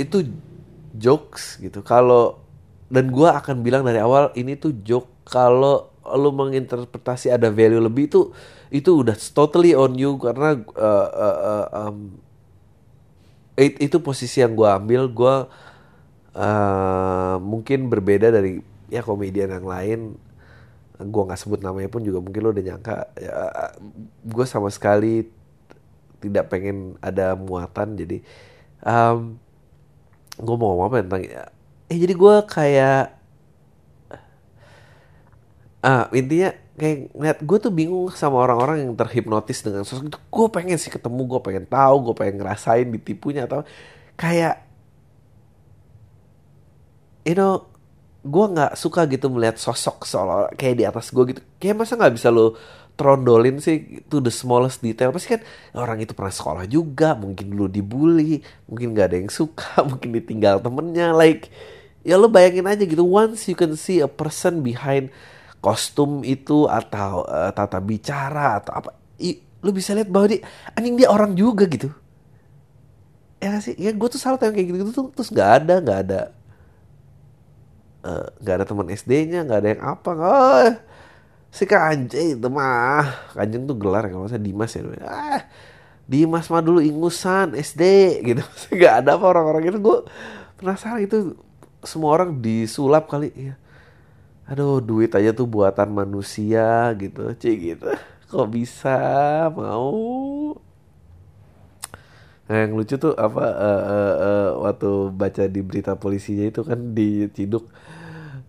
[0.00, 0.26] itu
[0.96, 1.84] jokes gitu.
[1.84, 2.42] Kalau
[2.92, 5.08] dan gue akan bilang dari awal ini tuh joke.
[5.22, 8.34] Kalau lu menginterpretasi ada value lebih itu
[8.74, 10.18] itu udah totally on you.
[10.18, 11.96] Karena uh, uh, uh, um,
[13.56, 15.34] it, itu posisi yang gue ambil gue
[16.36, 20.00] uh, mungkin berbeda dari ya komedian yang lain.
[21.02, 22.96] Gue nggak sebut namanya pun juga mungkin lo udah nyangka.
[23.18, 23.34] Ya,
[24.22, 25.26] gue sama sekali
[26.22, 28.22] tidak pengen ada muatan jadi
[28.86, 29.34] um,
[30.38, 31.44] gue mau ngomong apa ya tentang ya
[31.90, 33.04] eh jadi gue kayak
[35.82, 40.18] ah intinya kayak ngeliat gue tuh bingung sama orang-orang yang terhipnotis dengan sosok itu.
[40.32, 43.60] Gue pengen sih ketemu gue pengen tahu gue pengen ngerasain ditipunya atau
[44.16, 44.64] kayak
[47.28, 47.68] you know
[48.22, 51.40] gue nggak suka gitu melihat sosok seolah kayak di atas gue gitu.
[51.60, 52.56] Kayak masa nggak bisa lo
[52.96, 55.12] trondolin sih to the smallest detail?
[55.12, 55.42] Pasti kan
[55.76, 60.62] orang itu pernah sekolah juga mungkin dulu dibully mungkin nggak ada yang suka mungkin ditinggal
[60.64, 61.52] temennya like
[62.00, 63.04] ya lo bayangin aja gitu.
[63.04, 65.12] Once you can see a person behind
[65.62, 68.90] kostum itu atau uh, tata bicara atau apa
[69.22, 70.42] i, lo bisa lihat bahwa dia
[70.74, 71.88] anjing dia orang juga gitu.
[73.38, 73.74] Ya sih?
[73.78, 76.20] Ya gue tuh salah yang kayak gitu, gitu tuh terus nggak ada nggak ada
[78.02, 80.74] Eh, nggak uh, ada teman SD-nya nggak ada yang apa oh,
[81.54, 84.82] si kanjeng itu mah kanjeng tuh gelar kalau saya Dimas ya.
[85.06, 85.46] Ah
[86.10, 87.82] Dimas mah dulu ingusan SD
[88.26, 88.42] gitu.
[88.74, 89.98] Nggak ada apa orang-orang itu gue
[90.58, 91.38] penasaran itu
[91.86, 93.54] semua orang disulap kali ya
[94.52, 97.32] aduh duit aja tuh buatan manusia gitu.
[97.32, 97.88] Cik gitu.
[98.28, 99.00] Kok bisa?
[99.48, 99.96] Mau.
[102.52, 106.92] Nah yang lucu tuh apa uh, uh, uh, waktu baca di berita polisinya itu kan
[106.92, 107.64] diciduk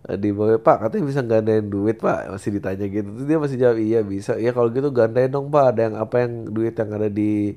[0.04, 2.28] di bawah pak katanya bisa gandain duit pak.
[2.36, 3.08] Masih ditanya gitu.
[3.08, 4.36] Terus dia masih jawab iya bisa.
[4.36, 5.72] Ya kalau gitu gandain dong pak.
[5.72, 7.56] Ada yang apa yang duit yang ada di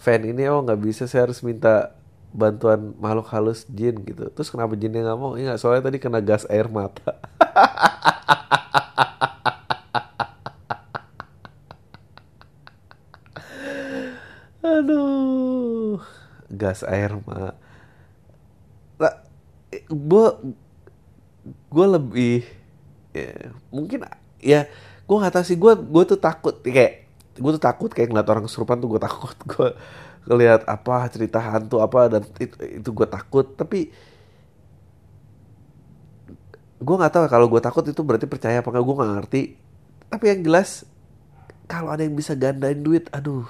[0.00, 1.04] fan ini oh nggak bisa.
[1.04, 1.92] Saya harus minta
[2.32, 4.28] bantuan makhluk halus jin gitu.
[4.32, 5.36] Terus kenapa jinnya nggak mau?
[5.36, 7.14] Iya soalnya tadi kena gas air mata.
[14.62, 16.00] Aduh
[16.52, 17.56] gas air mah
[19.00, 19.14] nah,
[19.72, 20.26] gue
[21.72, 22.44] gue lebih
[23.16, 24.04] ya, mungkin
[24.38, 24.68] ya
[25.08, 25.58] gue nggak tahu sih.
[25.58, 29.36] Gue gue tuh takut kayak gue tuh takut kayak ngeliat orang kesurupan tuh gue takut.
[29.52, 29.68] Gue
[30.26, 33.46] ngeliat apa cerita hantu apa dan itu, itu gue takut.
[33.58, 33.90] Tapi
[36.82, 39.42] gue nggak tahu kalau gue takut itu berarti percaya apa nggak gue nggak ngerti.
[40.10, 40.84] Tapi yang jelas
[41.70, 43.46] kalau ada yang bisa gandain duit aduh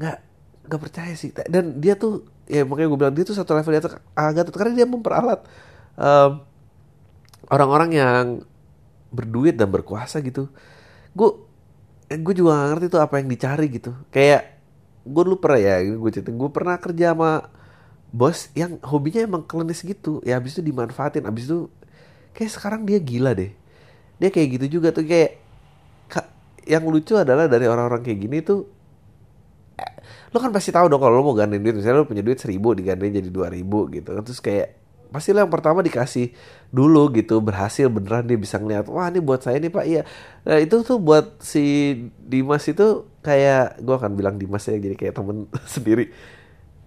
[0.00, 0.18] nggak
[0.68, 1.32] nggak percaya sih.
[1.48, 4.84] Dan dia tuh ya makanya gue bilang dia tuh satu level di atas agak karena
[4.84, 5.44] dia memperalat
[5.96, 6.40] um,
[7.48, 8.24] orang-orang yang
[9.12, 10.52] berduit dan berkuasa gitu.
[11.16, 11.48] Gue
[12.08, 13.92] gue juga gak ngerti tuh apa yang dicari gitu.
[14.08, 14.57] Kayak
[15.08, 17.48] gue dulu pernah ya gue cerita gue pernah kerja sama
[18.08, 20.20] bos yang hobinya emang klinis gitu.
[20.24, 21.68] Ya abis itu dimanfaatin abis itu
[22.36, 23.52] kayak sekarang dia gila deh.
[24.20, 25.48] Dia kayak gitu juga tuh kayak
[26.68, 28.68] yang lucu adalah dari orang-orang kayak gini tuh
[29.80, 29.92] eh,
[30.28, 32.76] lo kan pasti tahu dong kalau lo mau gandain duit misalnya lo punya duit seribu
[32.76, 34.12] digandain jadi dua ribu gitu.
[34.12, 34.76] Terus kayak
[35.08, 36.36] pasti lo yang pertama dikasih
[36.68, 39.84] dulu gitu berhasil beneran dia bisa ngeliat wah ini buat saya nih pak.
[39.88, 40.02] Iya.
[40.44, 41.64] Nah itu tuh buat si
[42.20, 45.44] Dimas itu kayak gue akan bilang Dimas ya jadi kayak temen
[45.76, 46.08] sendiri.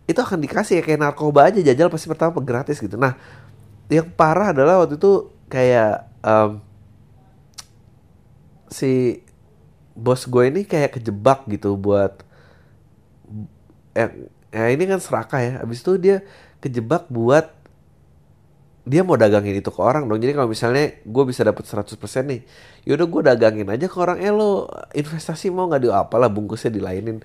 [0.10, 2.98] Itu akan dikasih ya kayak narkoba aja jajal pasti pertama gratis gitu.
[2.98, 3.14] Nah
[3.94, 6.58] yang parah adalah waktu itu kayak um,
[8.74, 9.22] si
[9.94, 12.24] bos gue ini kayak kejebak gitu buat
[13.94, 14.10] ya,
[14.50, 15.54] ya ini kan serakah ya.
[15.62, 16.26] Abis itu dia
[16.58, 17.61] kejebak buat
[18.82, 20.18] dia mau dagangin itu ke orang dong.
[20.18, 21.94] Jadi kalau misalnya gue bisa dapat 100%
[22.26, 22.42] nih,
[22.90, 24.18] yaudah gue dagangin aja ke orang.
[24.18, 24.66] Eh lo
[24.98, 27.22] investasi mau nggak di apalah bungkusnya dilainin.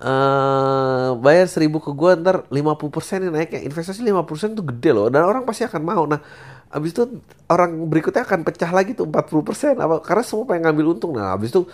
[0.00, 5.28] Uh, bayar seribu ke gue ntar 50% nih naiknya investasi 50% tuh gede loh dan
[5.28, 6.24] orang pasti akan mau nah
[6.72, 11.12] abis itu orang berikutnya akan pecah lagi tuh 40% apa karena semua pengen ngambil untung
[11.12, 11.68] nah abis itu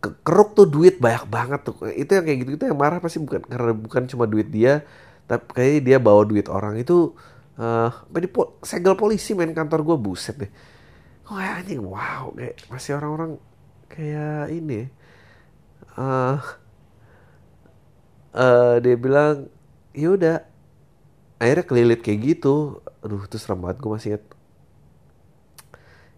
[0.00, 3.42] keruk tuh duit banyak banget tuh itu yang kayak gitu itu yang marah pasti bukan
[3.42, 4.86] karena bukan cuma duit dia
[5.26, 7.18] tapi kayak dia bawa duit orang itu
[7.60, 10.52] uh, di po segel polisi main kantor gue buset deh.
[11.30, 13.36] Oh anjing wow kayak masih orang-orang
[13.92, 14.88] kayak ini.
[15.94, 16.40] Uh,
[18.34, 19.46] uh, dia bilang
[19.92, 20.36] ya udah.
[21.40, 22.80] Akhirnya kelilit kayak gitu.
[23.04, 24.24] Aduh terus serem banget gue masih inget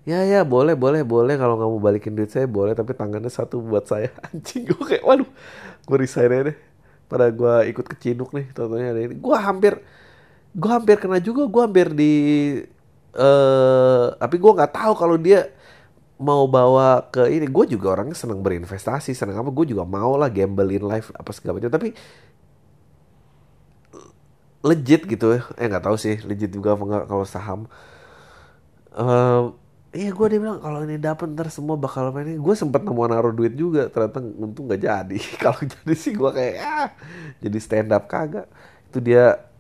[0.03, 1.35] ya ya boleh boleh boleh.
[1.39, 2.75] Kalau nggak mau balikin duit saya boleh.
[2.75, 4.11] Tapi tangannya satu buat saya.
[4.31, 5.29] Anjing gue kayak waduh
[5.87, 6.59] gue resign aja deh.
[7.11, 9.15] Pada gue ikut kecinuk nih contohnya ada ini.
[9.19, 9.79] Gue hampir
[10.53, 12.15] gue hampir kena juga gue hampir di
[13.17, 15.49] uh, tapi gue nggak tahu kalau dia
[16.23, 17.51] mau bawa ke ini.
[17.51, 21.31] Gue juga orangnya seneng berinvestasi seneng apa gue juga mau lah gamble in life apa
[21.35, 21.73] segala macam.
[21.75, 21.89] Tapi
[24.63, 25.43] legit gitu ya.
[25.59, 27.61] Eh nggak tahu sih legit juga apa nggak kalau saham.
[28.93, 29.57] Uh,
[29.93, 33.33] iya gue dia bilang kalau ini dapet ntar semua bakal main gue sempet nemu naruh
[33.33, 35.19] duit juga ternyata untung nggak jadi.
[35.43, 36.89] Kalau jadi sih gue kayak ah
[37.43, 38.47] jadi stand up kagak.
[38.89, 39.52] Itu dia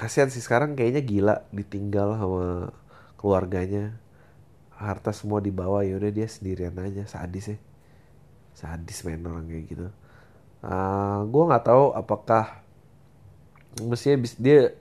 [0.00, 2.44] kasihan sih sekarang kayaknya gila ditinggal sama
[3.20, 4.00] keluarganya.
[4.72, 7.04] Harta semua dibawa ya udah dia sendirian aja.
[7.04, 7.58] Sadis ya
[8.56, 9.86] sadis main orang kayak gitu.
[10.64, 12.64] Uh, ah, gue nggak tahu apakah
[13.84, 14.72] mestinya dia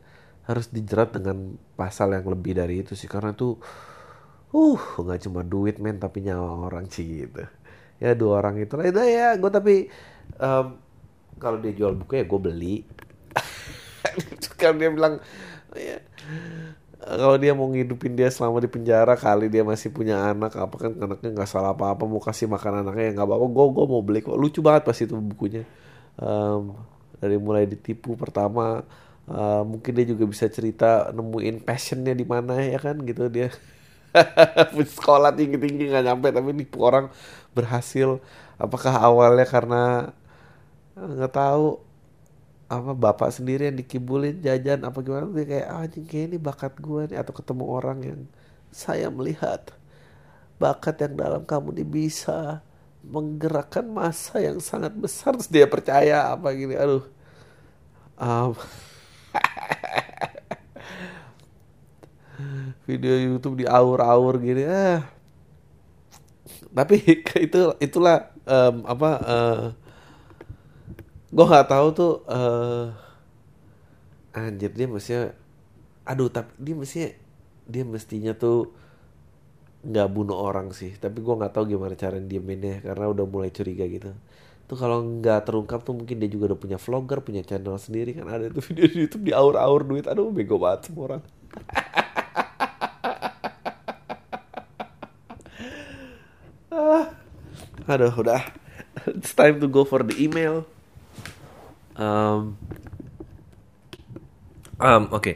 [0.47, 3.11] harus dijerat dengan pasal yang lebih dari itu sih.
[3.11, 3.59] Karena tuh
[4.55, 7.43] uh nggak cuma duit men tapi nyawa orang sih gitu.
[7.99, 8.87] Ya dua orang itu lah.
[8.87, 9.75] Itu ya gue tapi
[10.39, 10.79] um,
[11.39, 12.75] kalau dia jual buku ya gue beli
[14.61, 15.23] kan dia bilang
[15.73, 15.97] ya,
[16.99, 20.91] kalau dia mau ngidupin dia selama di penjara kali dia masih punya anak apa kan
[20.99, 24.01] anaknya nggak salah apa apa mau kasih makan anaknya ya nggak apa-apa gue gue mau
[24.03, 24.35] beli kok.
[24.35, 25.63] Lucu banget pas itu bukunya.
[26.19, 26.75] Um,
[27.23, 28.83] dari mulai ditipu pertama
[29.31, 33.47] uh, mungkin dia juga bisa cerita nemuin passionnya di mana ya kan gitu dia.
[34.99, 37.07] Sekolah tinggi tinggi nggak nyampe tapi nipu orang
[37.55, 38.19] berhasil.
[38.59, 40.11] Apakah awalnya karena
[40.99, 41.79] nggak tahu
[42.69, 45.25] apa bapak sendiri yang dikibulin jajan apa gimana?
[45.33, 47.17] Dia kayak ah, anjing kayak ini bakat gue nih.
[47.17, 48.21] Atau ketemu orang yang
[48.69, 49.73] saya melihat
[50.61, 52.61] bakat yang dalam kamu ini bisa
[53.01, 55.33] menggerakkan masa yang sangat besar.
[55.35, 57.03] Terus dia percaya apa gini aduh.
[58.19, 58.53] Um,
[62.87, 65.19] video YouTube di aur-aur gini ah
[66.69, 67.01] tapi
[67.45, 69.61] itu itulah um, apa uh,
[71.29, 72.89] gue nggak tahu tuh uh,
[74.33, 75.29] anjir dia mestinya
[76.01, 77.09] aduh tapi dia mestinya
[77.69, 78.73] dia mestinya tuh
[79.85, 80.91] nggak bunuh orang sih.
[80.97, 84.11] Tapi gue nggak tahu gimana cara dieminnya karena udah mulai curiga gitu.
[84.69, 88.27] Tuh kalau nggak terungkap tuh mungkin dia juga udah punya vlogger punya channel sendiri kan.
[88.27, 90.05] Ada tuh video di YouTube di aur-aur duit.
[90.09, 91.23] Aduh bego banget semua orang.
[96.69, 97.11] Ah,
[97.89, 98.39] aduh udah.
[99.09, 100.63] It's time to go for the email
[101.99, 102.55] um,
[104.79, 105.35] um oke okay.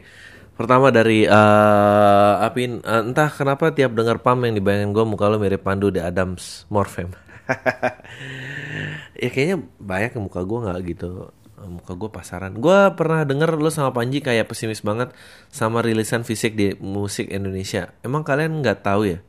[0.54, 5.42] Pertama dari uh, Apin, uh, entah kenapa tiap dengar Pam yang dibayangin gue muka lo
[5.42, 7.10] mirip Pandu di Adams Morphem.
[9.24, 11.34] ya kayaknya banyak yang muka gue nggak gitu.
[11.58, 12.54] Muka gue pasaran.
[12.62, 15.10] Gue pernah denger lo sama Panji kayak pesimis banget
[15.50, 17.90] sama rilisan fisik di musik Indonesia.
[18.06, 19.26] Emang kalian nggak tahu ya?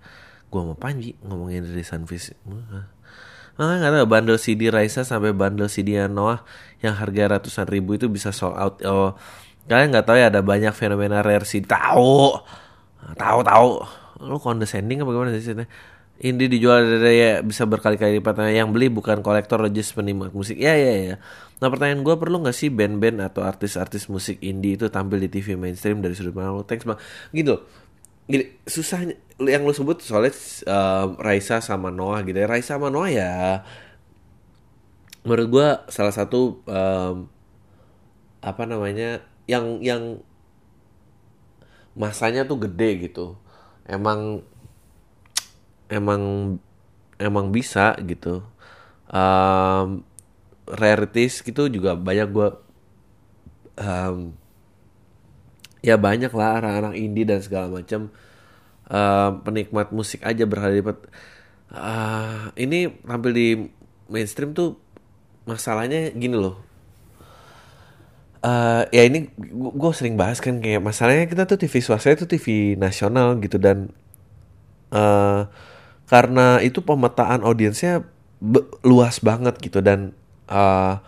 [0.52, 2.36] Gue mau Panji ngomongin rilisan fisik.
[3.54, 6.42] Ah, nggak tahu bundle CD Raisa sampai bundle CD Noah
[6.82, 8.82] yang harga ratusan ribu itu bisa sold out.
[8.82, 9.14] Oh,
[9.70, 12.34] kalian nggak tahu ya ada banyak fenomena rare sih tahu!
[13.14, 13.68] Tahu tahu!
[14.26, 15.54] Lu condescending apa gimana sih
[16.22, 18.38] ini dijual dari ya bisa berkali-kali lipat.
[18.38, 20.54] Nah, yang beli bukan kolektor just penikmat musik.
[20.54, 21.14] Ya ya ya.
[21.58, 25.58] Nah pertanyaan gue perlu nggak sih band-band atau artis-artis musik indie itu tampil di TV
[25.58, 26.98] mainstream dari sudut pandang thanks bang.
[27.34, 27.54] Gitu.
[28.30, 30.34] Gini susahnya yang lo sebut soalnya
[30.70, 32.46] uh, Raisa sama Noah gitu ya.
[32.46, 33.34] Raisa sama Noah ya
[35.24, 37.26] menurut gue salah satu um,
[38.44, 40.20] apa namanya yang yang
[41.96, 43.40] masanya tuh gede gitu.
[43.88, 44.44] Emang
[45.88, 46.56] emang
[47.16, 48.44] emang bisa gitu.
[49.08, 50.04] Um,
[50.68, 52.48] rarities gitu juga banyak gue
[53.80, 54.32] um,
[55.84, 58.08] ya banyak lah anak-anak indie dan segala macam
[58.88, 60.98] um, penikmat musik aja berharga lipat
[61.72, 63.48] uh, ini tampil di
[64.08, 64.76] mainstream tuh
[65.48, 66.60] masalahnya gini loh.
[68.44, 72.76] Uh, ya ini gue sering bahas kan kayak masalahnya kita tuh TV swasta itu TV
[72.76, 73.88] nasional gitu dan
[74.92, 75.48] uh,
[76.04, 78.04] karena itu pemetaan audiensnya
[78.84, 80.12] luas banget gitu dan
[80.52, 81.00] uh,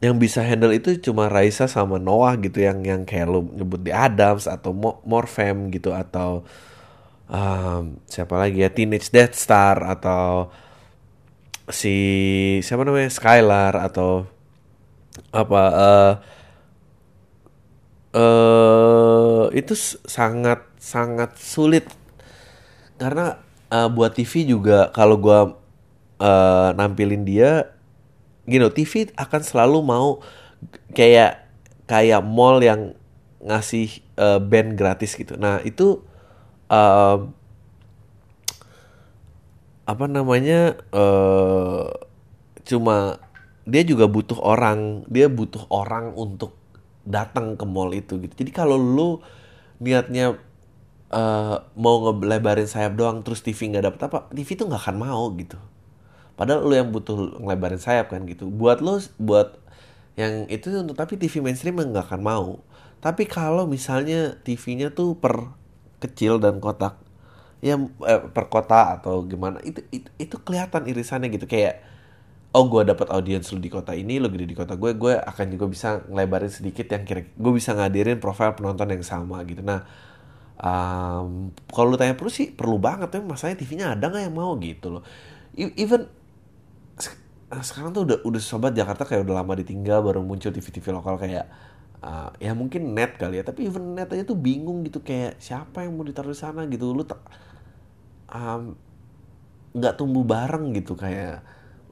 [0.00, 3.92] yang bisa handle itu cuma Raisa sama Noah gitu yang yang kayak lo nyebut di
[3.92, 4.72] Adams atau
[5.04, 6.48] Morfem gitu atau
[7.30, 8.70] um, siapa lagi ya?
[8.74, 10.50] Teenage Death Star atau
[11.70, 11.94] si
[12.66, 13.08] siapa namanya?
[13.08, 14.26] Skylar atau
[15.30, 16.12] apa uh,
[18.14, 21.86] uh, itu sangat sangat sulit.
[23.00, 23.40] Karena
[23.72, 25.40] uh, buat TV juga kalau gue
[26.20, 27.72] uh, nampilin dia
[28.44, 30.18] gini TV akan selalu mau
[30.92, 31.46] kayak
[31.86, 32.98] kayak mall yang
[33.40, 35.38] ngasih uh, band gratis gitu.
[35.40, 36.04] Nah itu
[36.70, 37.18] uh,
[39.90, 41.90] apa namanya uh,
[42.62, 43.18] cuma
[43.66, 46.54] dia juga butuh orang dia butuh orang untuk
[47.02, 48.34] datang ke mall itu gitu.
[48.46, 49.18] Jadi kalau lu
[49.82, 50.38] niatnya
[51.10, 55.26] uh, mau ngelebarin sayap doang terus TV nggak dapet apa, TV tuh nggak akan mau
[55.34, 55.58] gitu.
[56.38, 58.46] Padahal lu yang butuh ngelebarin sayap kan gitu.
[58.48, 59.58] Buat lu buat
[60.14, 62.48] yang itu untuk tapi TV mainstream nggak akan mau.
[63.00, 65.59] Tapi kalau misalnya TV-nya tuh per
[66.00, 66.98] kecil dan kotak
[67.60, 67.76] ya
[68.08, 71.84] eh, per kota atau gimana itu itu, itu kelihatan irisannya gitu kayak
[72.50, 75.46] oh gue dapat audiens lu di kota ini lu gede di kota gue gue akan
[75.54, 79.62] juga bisa ngelebarin sedikit yang kira gue bisa ngadirin profil penonton yang sama gitu.
[79.62, 79.86] Nah
[80.58, 84.52] um, kalau lu tanya perlu sih perlu banget ya masalahnya TV-nya ada nggak yang mau
[84.58, 85.02] gitu loh.
[85.54, 86.10] E, even
[87.50, 91.46] sekarang tuh udah udah sobat Jakarta kayak udah lama ditinggal baru muncul TV-TV lokal kayak
[92.00, 95.84] uh, ya mungkin net kali ya tapi even net aja tuh bingung gitu kayak siapa
[95.84, 96.92] yang mau ditaruh di sana gitu.
[96.92, 97.04] Lu
[99.74, 101.44] nggak um, tumbuh bareng gitu kayak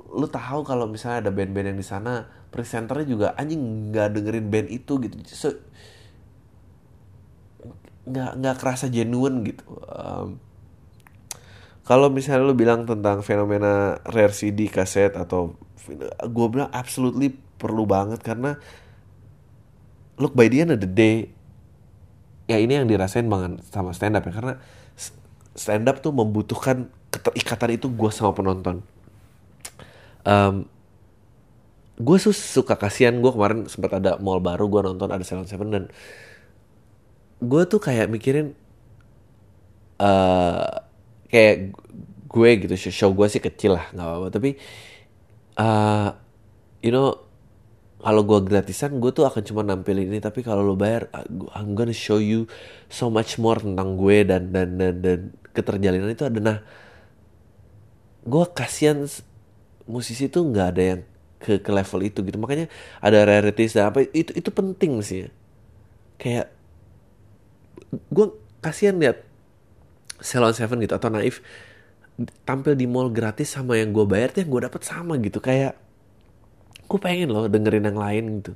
[0.08, 4.68] lu tahu kalau misalnya ada band-band yang di sana presenternya juga anjing nggak dengerin band
[4.72, 5.14] itu gitu.
[5.28, 5.52] So,
[8.08, 9.68] nggak nggak kerasa genuine gitu.
[9.84, 10.40] Um,
[11.84, 15.56] kalau misalnya lu bilang tentang fenomena rare CD kaset atau
[16.20, 18.60] gue bilang absolutely perlu banget karena
[20.18, 21.30] look by the end of the day
[22.48, 24.32] ya ini yang dirasain banget sama stand up ya.
[24.34, 24.54] Karena
[25.54, 28.84] stand up tuh membutuhkan keterikatan itu gue sama penonton.
[30.28, 30.68] Um,
[31.98, 35.84] gue suka kasihan gue kemarin sempat ada mall baru gue nonton ada Seven Seven dan
[37.42, 38.54] gue tuh kayak mikirin
[39.98, 40.86] uh,
[41.26, 41.74] kayak
[42.28, 44.28] gue gitu show gue sih kecil lah nggak apa-apa.
[44.30, 44.50] Tapi
[45.58, 46.08] uh,
[46.82, 47.27] you know
[47.98, 51.10] kalau gue gratisan gue tuh akan cuma nampilin ini tapi kalau lo bayar
[51.56, 52.46] I'm gonna show you
[52.86, 55.20] so much more tentang gue dan dan dan dan
[55.54, 56.38] keterjalinan itu ada.
[56.38, 56.58] Nah
[58.22, 59.02] gue kasihan
[59.88, 61.00] musisi tuh nggak ada yang
[61.42, 62.38] ke ke level itu gitu.
[62.38, 62.66] Makanya
[63.02, 65.26] ada rarities dan apa itu itu penting sih.
[65.26, 65.30] Ya.
[66.18, 66.46] kayak
[68.10, 68.26] gue
[68.60, 69.22] kasihan lihat
[70.18, 71.40] Salon Seven gitu atau Naif
[72.42, 75.38] tampil di mall gratis sama yang gue bayar tuh yang gue dapet sama gitu.
[75.38, 75.78] Kayak
[76.88, 78.52] gue pengen loh dengerin yang lain gitu.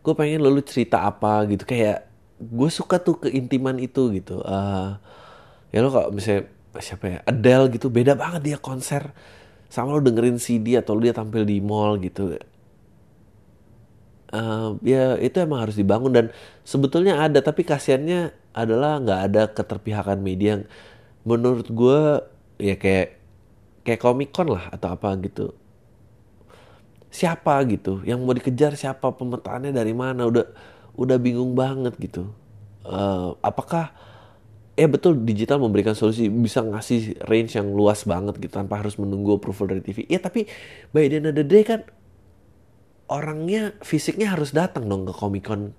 [0.00, 1.68] Gue pengen lo lu cerita apa gitu.
[1.68, 2.08] Kayak
[2.40, 4.40] gue suka tuh keintiman itu gitu.
[4.42, 4.96] Uh,
[5.68, 6.48] ya lo kalau misalnya
[6.78, 9.12] siapa ya Adele gitu beda banget dia konser.
[9.68, 12.40] Sama lo dengerin CD atau lo dia tampil di mall gitu.
[14.28, 16.26] Uh, ya itu emang harus dibangun dan
[16.60, 20.64] sebetulnya ada tapi kasihannya adalah nggak ada keterpihakan media.
[21.28, 22.00] Menurut gue
[22.60, 23.20] ya kayak
[23.84, 25.57] kayak Comic Con lah atau apa gitu
[27.08, 28.04] siapa gitu?
[28.04, 29.12] Yang mau dikejar siapa?
[29.12, 30.28] Pemetaannya dari mana?
[30.28, 30.46] Udah
[30.98, 32.30] udah bingung banget gitu.
[32.84, 33.92] Uh, apakah
[34.78, 39.34] eh betul digital memberikan solusi bisa ngasih range yang luas banget gitu tanpa harus menunggu
[39.34, 40.46] approval dari TV ya tapi
[40.94, 41.82] by the end of the day kan
[43.10, 45.72] orangnya fisiknya harus datang dong ke Comic Con.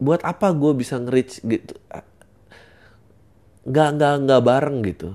[0.00, 1.76] Buat apa gue bisa nge-reach gitu?
[3.68, 5.08] Nggak nggak nggak bareng gitu.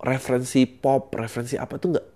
[0.00, 2.06] Referensi pop referensi apa tuh nggak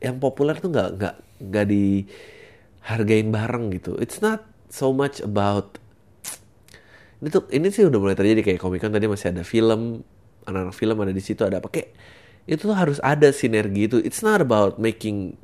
[0.00, 1.14] yang populer tuh nggak nggak
[1.48, 3.96] nggak dihargain bareng gitu.
[4.00, 5.76] It's not so much about
[7.20, 10.00] ini tuh ini sih udah mulai terjadi kayak komik kan tadi masih ada film
[10.48, 11.68] anak-anak film ada di situ ada apa.
[11.68, 11.92] Kayak
[12.48, 13.96] itu tuh harus ada sinergi itu.
[14.00, 15.36] It's not about making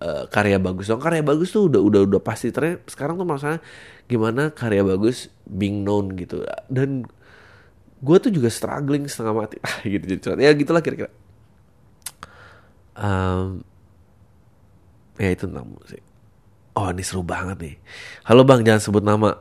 [0.00, 1.04] uh, karya bagus dong.
[1.04, 2.48] Karya bagus tuh udah udah udah pasti.
[2.48, 3.60] Tren sekarang tuh masalah
[4.08, 6.40] gimana karya bagus being known gitu.
[6.72, 7.04] Dan
[8.02, 9.56] gue tuh juga struggling setengah mati.
[9.68, 11.12] Ah gitu jadi ya gitulah kira-kira
[12.96, 13.64] um,
[15.20, 16.02] ya itu tentang musik
[16.76, 17.76] oh ini seru banget nih.
[18.24, 19.40] Halo bang jangan sebut nama.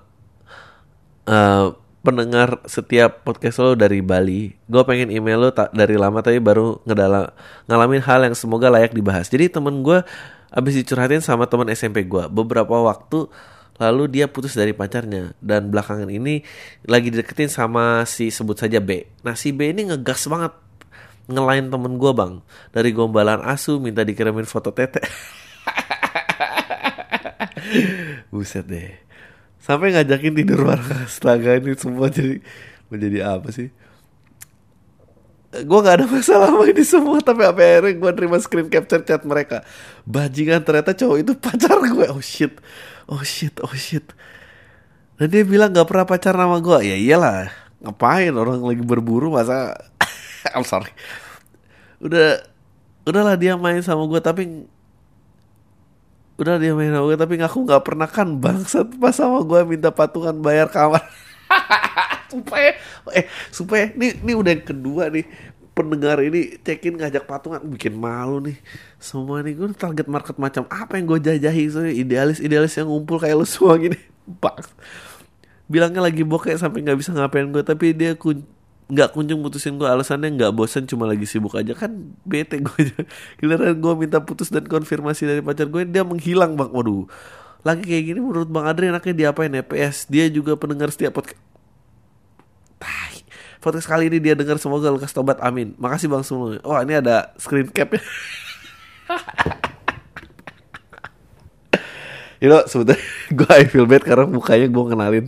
[1.24, 4.58] Uh, pendengar setiap podcast lo dari Bali.
[4.66, 7.32] Gue pengen email lo dari lama tapi baru ngedala
[7.70, 9.32] ngalamin hal yang semoga layak dibahas.
[9.32, 10.04] Jadi temen gue
[10.52, 13.32] abis dicurhatin sama teman SMP gue beberapa waktu
[13.80, 16.44] lalu dia putus dari pacarnya dan belakangan ini
[16.84, 19.08] lagi deketin sama si sebut saja B.
[19.24, 20.52] Nah si B ini ngegas banget
[21.32, 22.44] ngelain temen gue bang.
[22.76, 25.00] Dari gombalan asu minta dikirimin foto tete.
[28.32, 28.92] Buset deh.
[29.58, 31.08] Sampai ngajakin tidur bareng.
[31.08, 32.44] Astaga ini semua jadi
[32.92, 33.72] menjadi apa sih?
[35.52, 39.28] gue gak ada masalah sama ini semua tapi apa akhirnya gue terima screen capture chat
[39.28, 39.68] mereka.
[40.08, 42.56] Bajingan ternyata cowok itu pacar gue oh shit.
[43.12, 43.60] Oh shit.
[43.60, 44.16] Oh shit.
[45.20, 47.52] Dan dia bilang gak pernah pacar sama gue ya iyalah.
[47.84, 49.76] Ngapain orang lagi berburu masa
[50.56, 50.92] I'm sorry.
[52.02, 52.42] Udah
[53.06, 54.66] udahlah dia main sama gue tapi
[56.38, 59.94] udah dia main sama gue tapi ngaku nggak pernah kan bangsat pas sama gue minta
[59.94, 61.04] patungan bayar kamar.
[62.32, 62.80] Supaya
[63.12, 65.28] eh supaya ini ini udah yang kedua nih.
[65.72, 68.60] Pendengar ini cekin ngajak patungan bikin malu nih.
[69.00, 71.64] Semua nih gue target market macam apa yang gue jajahi?
[71.72, 74.00] So, idealis idealis yang ngumpul kayak lu semua gini.
[74.40, 74.64] Bak
[75.72, 78.44] bilangnya lagi bokeh sampai nggak bisa ngapain gue tapi dia kun
[78.92, 81.72] nggak kunjung putusin gue alasannya nggak bosan cuma lagi sibuk aja.
[81.72, 82.92] Kan bete gue
[83.40, 86.70] giliran gue minta putus dan konfirmasi dari pacar gue dia menghilang bang.
[86.70, 87.08] Waduh.
[87.64, 89.64] Lagi kayak gini menurut bang Adri anaknya diapain ya?
[89.64, 91.40] PS dia juga pendengar setiap podcast.
[93.62, 95.38] Podcast kali ini dia dengar semoga lekas tobat.
[95.38, 95.78] Amin.
[95.78, 97.94] Makasih bang semua oh ini ada screen cap
[102.42, 102.98] you know sebetulnya
[103.38, 105.26] gue I feel bad karena mukanya gue kenalin.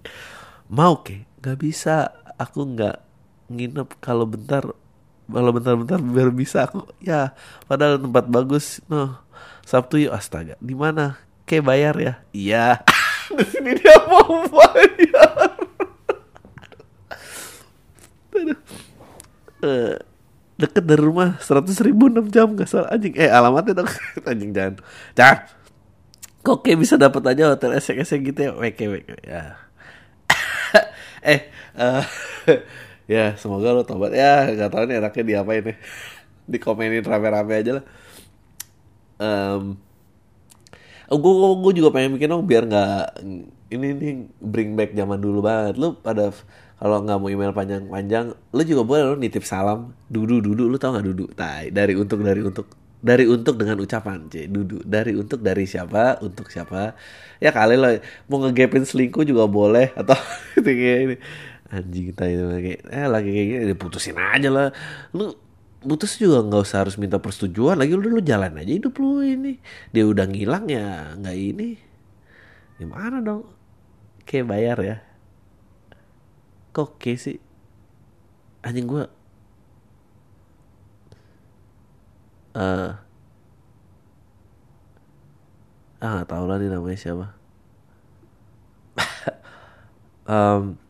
[0.76, 1.28] Mau ke?
[1.44, 2.96] Nggak bisa aku nggak
[3.52, 4.64] nginep kalau bentar
[5.30, 7.36] kalau bentar-bentar biar bisa aku ya
[7.68, 9.20] padahal tempat bagus no
[9.70, 11.20] Sabtu yuk astaga di mana?
[11.46, 12.14] Ke bayar ya?
[12.34, 12.82] Iya.
[13.38, 15.30] Di sini dia mau bayar.
[19.60, 19.92] Uh,
[20.56, 23.12] deket dari rumah seratus ribu enam jam gak salah anjing.
[23.12, 23.92] Eh alamatnya dong.
[24.32, 24.80] Anjing jangan.
[25.12, 25.38] Jangan.
[26.40, 28.52] Kok kayak bisa dapat aja hotel esek-esek gitu ya?
[28.56, 29.60] Weke weke ya
[31.24, 31.40] eh
[31.76, 32.04] uh,
[33.12, 34.12] ya semoga lo tobat.
[34.16, 35.76] Ya gak tau nih enaknya diapain nih
[36.52, 37.84] dikomenin rame-rame aja lah.
[39.20, 39.76] Um,
[41.12, 43.20] gue gue juga pengen bikin dong biar nggak
[43.68, 45.76] ini nih bring back zaman dulu banget.
[45.76, 46.32] Lu pada
[46.80, 49.92] kalau nggak mau email panjang-panjang lu juga boleh lo nitip salam.
[50.08, 51.24] Dudu dudu lu tau nggak dudu?
[51.36, 54.84] Tai dari untuk dari untuk dari untuk dengan ucapan c dudu.
[54.84, 56.92] Dari untuk dari siapa untuk siapa.
[57.40, 57.96] Ya kali lo
[58.28, 60.16] mau ngegapin selingkuh juga boleh atau
[60.56, 61.16] gitu kayak ini.
[61.72, 64.68] Anjing kita itu kayak eh lagi kayak gini diputusin aja lah.
[65.16, 65.32] Lu
[65.80, 69.56] putus juga nggak usah harus minta persetujuan lagi lu lu jalan aja hidup lu ini.
[69.96, 71.80] Dia udah ngilang ya nggak ini.
[72.76, 73.48] Gimana dong?
[74.28, 74.96] Kayak bayar ya.
[76.76, 77.40] Kok sih?
[78.60, 79.19] Anjing gue
[82.56, 82.90] eh
[86.00, 87.26] ah nggak tahu lah nih namanya siapa
[90.32, 90.80] um,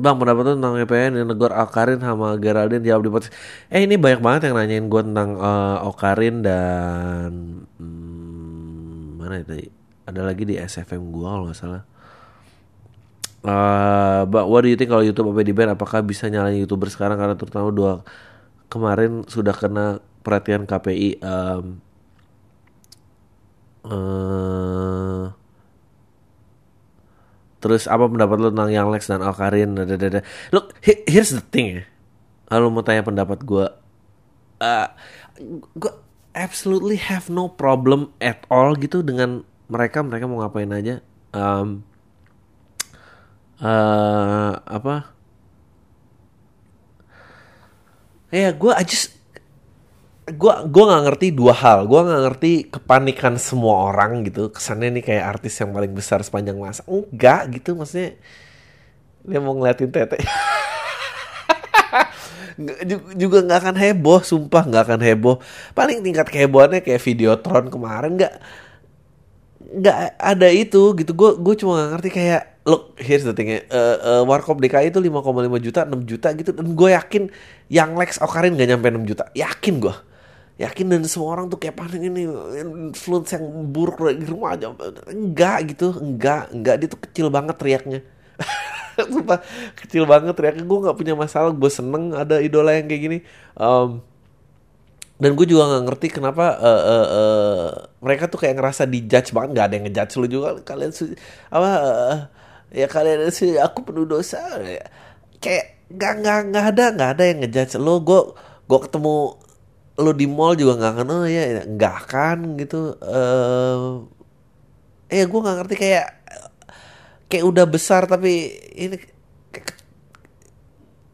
[0.00, 3.36] Bang pendapat tuh tentang EPN yang negor Okarin sama Geraldine jawab di podcast.
[3.68, 7.30] Eh ini banyak banget yang nanyain gue tentang uh, Okarin dan
[7.76, 9.68] hmm, mana itu?
[10.08, 11.84] Ada lagi di SFM gue kalau nggak salah.
[13.40, 15.72] Uh, what do you think kalau YouTube apa di band?
[15.72, 17.92] Apakah bisa nyalain YouTuber sekarang karena terutama dua
[18.68, 21.24] kemarin sudah kena perhatian KPI.
[21.24, 21.80] Um,
[23.88, 25.32] uh,
[27.60, 29.76] Terus apa pendapat lu tentang Yang Lex dan Alkarin?
[30.50, 31.82] Look, here's the thing ya.
[32.48, 33.68] Kalau mau tanya pendapat gue,
[34.64, 34.88] uh,
[35.76, 35.92] gue
[36.32, 40.00] absolutely have no problem at all gitu dengan mereka.
[40.00, 41.04] Mereka mau ngapain aja.
[41.36, 41.84] Um,
[43.60, 45.14] uh, apa?
[48.30, 49.20] Ya, yeah, gue just
[50.30, 51.86] gue gue nggak ngerti dua hal.
[51.90, 54.50] Gue nggak ngerti kepanikan semua orang gitu.
[54.54, 56.86] Kesannya nih kayak artis yang paling besar sepanjang masa.
[56.86, 57.74] Enggak gitu.
[57.74, 58.14] Maksudnya
[59.26, 60.18] dia mau ngeliatin tete.
[63.16, 65.36] Juga nggak akan heboh sumpah nggak akan heboh.
[65.74, 68.34] Paling tingkat kehebohannya kayak videotron kemarin nggak
[69.80, 71.12] nggak ada itu gitu.
[71.18, 74.92] Gue gue cuma gak ngerti kayak look here's the thing ya uh, uh, warkop DKI
[74.92, 76.50] itu 5,5 juta 6 juta gitu.
[76.52, 77.22] Dan gue yakin
[77.72, 79.24] yang Lex Okarin gak nyampe 6 juta.
[79.32, 79.94] Yakin gue
[80.60, 82.28] yakin dan semua orang tuh kayak panik ini
[82.92, 84.68] influence yang buruk di rumah aja.
[85.08, 85.96] Enggak gitu.
[85.96, 86.74] Enggak enggak.
[86.84, 88.04] Dia tuh kecil banget teriaknya.
[89.00, 89.40] Sumpah
[89.72, 90.68] kecil banget teriaknya.
[90.68, 91.56] Gue nggak punya masalah.
[91.56, 93.18] Gue seneng ada idola yang kayak gini.
[93.56, 94.04] Um,
[95.16, 97.68] dan gue juga nggak ngerti kenapa uh, uh, uh,
[98.04, 99.56] mereka tuh kayak ngerasa dijudge banget.
[99.56, 100.48] Nggak ada yang ngejudge lu juga.
[100.60, 100.92] Kalian
[101.48, 102.18] apa uh,
[102.70, 104.86] ya kalian sih aku penuh dosa ya.
[105.42, 107.98] kayak nggak nggak nggak ada nggak ada yang ngejudge lo.
[108.02, 108.20] Gue
[108.66, 109.14] gue ketemu
[110.00, 111.66] lo di mall juga nggak oh ya.
[111.66, 112.94] Nggak akan gitu.
[113.02, 114.06] Uh,
[115.10, 116.06] eh gue nggak ngerti kayak
[117.30, 118.98] kayak udah besar tapi ini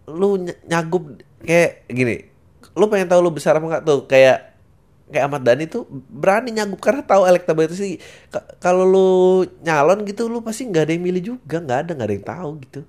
[0.09, 2.17] lu nyagup kayak gini.
[2.77, 4.05] Lu pengen tahu lu besar apa enggak tuh?
[4.05, 4.56] Kayak
[5.07, 8.03] kayak Ahmad Dhani tuh berani nyagup karena tahu elektabilitas sih
[8.59, 9.11] kalau lu
[9.63, 12.51] nyalon gitu lu pasti nggak ada yang milih juga nggak ada nggak ada yang tahu
[12.67, 12.81] gitu.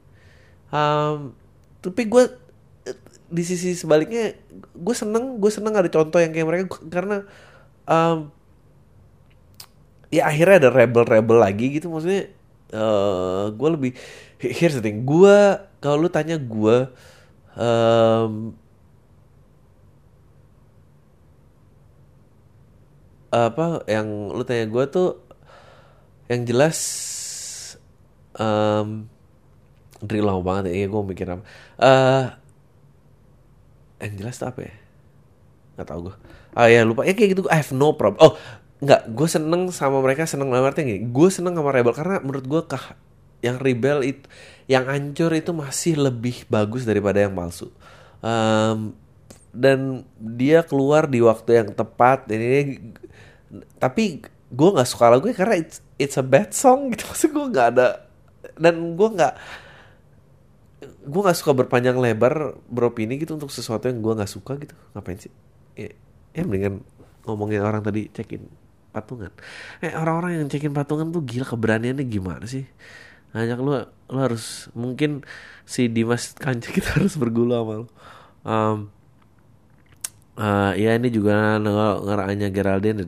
[0.74, 1.38] Um,
[1.80, 2.24] tapi gue
[3.28, 4.34] di sisi sebaliknya
[4.72, 7.28] gue seneng gue seneng ada contoh yang kayak mereka karena
[7.84, 8.32] um,
[10.08, 12.32] ya akhirnya ada rebel rebel lagi gitu maksudnya
[12.72, 13.92] uh, gue lebih
[14.40, 15.38] here's the thing gue
[15.84, 16.88] kalau lu tanya gue
[17.60, 18.56] um,
[23.28, 25.10] apa yang lu tanya gue tuh
[26.32, 26.80] yang jelas
[28.36, 29.08] um,
[29.98, 31.44] Dri lama banget ya, gue mikir apa.
[31.82, 32.26] Uh,
[33.98, 34.76] yang jelas apa ya?
[35.74, 36.16] Nggak tahu gue
[36.58, 37.06] ah ya lupa.
[37.06, 38.34] Ya kayak gitu I have no problem oh
[38.78, 42.46] nggak gue seneng sama mereka seneng dalam artinya gini gue seneng sama rebel karena menurut
[42.46, 42.98] gue kah
[43.42, 44.26] yang rebel itu
[44.66, 47.72] yang ancur itu masih lebih bagus daripada yang palsu.
[48.20, 48.98] Um,
[49.56, 52.78] dan dia keluar di waktu yang tepat ini
[53.78, 57.04] tapi gue nggak suka lagu karena it's, it's a bad song gitu.
[57.12, 58.08] Maksud gue nggak ada
[58.58, 59.34] dan gue nggak
[61.08, 64.76] gue nggak suka berpanjang lebar beropini gitu untuk sesuatu yang gue nggak suka gitu.
[64.94, 65.34] Ngapain sih?
[65.74, 65.90] Ya,
[66.36, 66.84] ya mendingan
[67.28, 68.48] ngomongin orang tadi cekin
[68.96, 69.32] patungan.
[69.84, 72.66] Eh orang-orang yang cekin patungan tuh gila keberaniannya gimana sih?
[73.36, 73.76] Hanya lu
[74.08, 75.28] lu harus mungkin
[75.68, 77.88] si Dimas Kanca kita harus bergula sama lu.
[78.48, 78.78] Um,
[80.38, 81.58] uh, ya ini juga
[82.06, 83.02] ngeranya Geraldine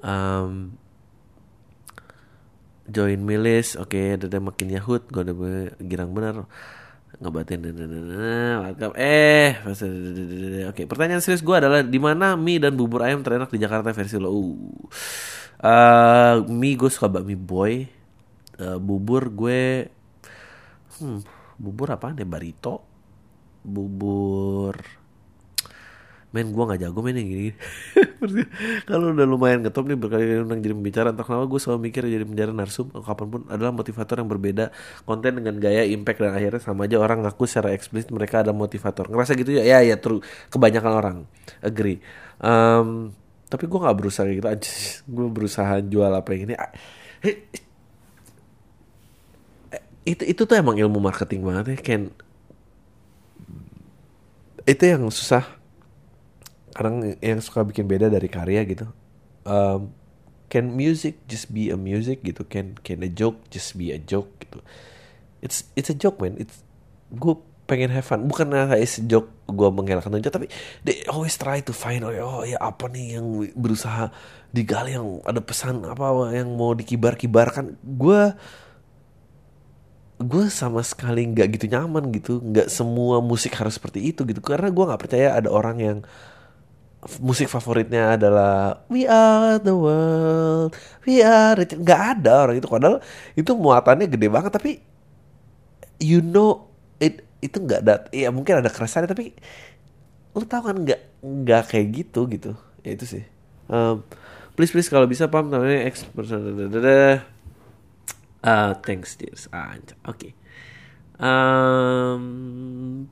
[0.00, 0.72] um,
[2.86, 5.36] join milis oke okay, ada makin yahut gue udah
[5.82, 6.46] girang bener
[7.18, 7.64] ngebatin
[8.94, 9.50] eh
[10.68, 13.90] oke okay, pertanyaan serius gue adalah di mana mie dan bubur ayam terenak di Jakarta
[13.90, 17.88] versi lo uh, uh mie gue suka bakmi boy
[18.60, 19.90] uh, bubur gue
[21.00, 21.20] hmm,
[21.56, 22.84] bubur apa nih barito
[23.64, 25.05] bubur
[26.34, 27.50] men gue nggak jago men yang gini
[28.90, 32.26] kalau udah lumayan ngetop nih berkali-kali undang jadi pembicara entah kenapa gue selalu mikir jadi
[32.26, 34.74] penjara narsum kapan pun adalah motivator yang berbeda
[35.06, 39.06] konten dengan gaya impact dan akhirnya sama aja orang ngaku secara eksplisit mereka ada motivator.
[39.10, 39.62] Ngerasa gitu ya?
[39.62, 41.16] Ya ya terus kebanyakan orang.
[41.60, 42.00] Agree.
[42.42, 43.14] Um,
[43.46, 44.46] tapi gue nggak berusaha gitu.
[44.46, 44.70] Aja
[45.16, 46.54] gue berusaha jual apa yang ini.
[50.06, 52.02] Itu itu tuh emang ilmu marketing banget ya Ken.
[54.66, 55.46] Itu yang susah
[56.76, 58.84] kadang yang suka bikin beda dari karya gitu
[59.48, 59.88] um,
[60.50, 62.46] can music just be a music gitu?
[62.46, 64.62] Can can a joke just be a joke gitu?
[65.40, 66.38] It's it's a joke man.
[66.38, 66.62] It's
[67.14, 67.34] gue
[67.66, 68.26] pengen have fun.
[68.26, 70.46] Bukan kayak joke gue mengelakkan joke tapi
[70.82, 74.10] they always try to find oh, oh ya apa nih yang berusaha
[74.50, 77.78] digali yang ada pesan apa yang mau dikibar-kibarkan.
[77.82, 78.34] Gue
[80.16, 82.38] gue sama sekali nggak gitu nyaman gitu.
[82.38, 84.38] Nggak semua musik harus seperti itu gitu.
[84.38, 85.98] Karena gue nggak percaya ada orang yang
[87.22, 90.74] musik favoritnya adalah We Are the World,
[91.06, 91.76] We Are it.
[91.76, 92.98] nggak ada orang itu padahal
[93.38, 94.82] itu muatannya gede banget tapi
[96.02, 96.66] you know
[96.98, 99.36] it itu nggak ada ya mungkin ada kerasannya tapi
[100.36, 102.52] lo tau kan nggak nggak kayak gitu gitu.
[102.84, 103.24] Ya itu sih.
[103.70, 104.04] Um,
[104.54, 106.04] please please kalau bisa pam namanya X
[108.44, 109.48] uh, thanks dears.
[109.50, 110.16] Ah oke.
[110.16, 110.32] Okay.
[111.20, 113.08] um,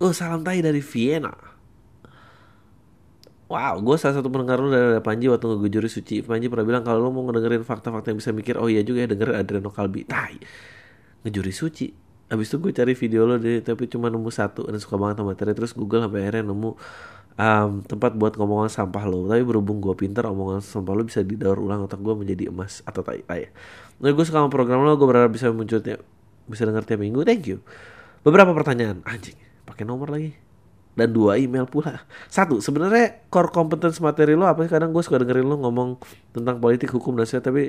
[0.00, 1.50] oh salam tay dari Vienna
[3.50, 6.22] Wow, gue salah satu pendengar lu dari Panji waktu ngegujuri suci.
[6.22, 9.10] Panji pernah bilang kalau lu mau ngedengerin fakta-fakta yang bisa mikir, oh iya juga ya
[9.10, 10.06] dengerin Adriano Kalbi.
[10.06, 10.38] Tai,
[11.26, 11.90] ngejuri suci.
[12.30, 15.34] Habis itu gue cari video lo deh, tapi cuma nemu satu dan suka banget sama
[15.34, 15.50] materi.
[15.50, 16.70] Terus Google sampai akhirnya nemu
[17.34, 19.26] um, tempat buat ngomongan sampah lo.
[19.26, 23.02] Tapi berhubung gue pinter, omongan sampah lo bisa didaur ulang otak gue menjadi emas atau
[23.02, 23.50] tai tai.
[23.98, 25.98] Nah, gue suka sama program lo, gue berharap bisa munculnya
[26.46, 27.26] bisa denger tiap minggu.
[27.26, 27.66] Thank you.
[28.22, 29.34] Beberapa pertanyaan, anjing,
[29.70, 30.50] pakai nomor lagi
[30.98, 32.02] dan dua email pula.
[32.26, 34.70] Satu, sebenarnya core competence materi lo apa sih?
[34.72, 36.02] Kadang gue suka dengerin lo ngomong
[36.34, 37.62] tentang politik, hukum, dan sebagainya, tapi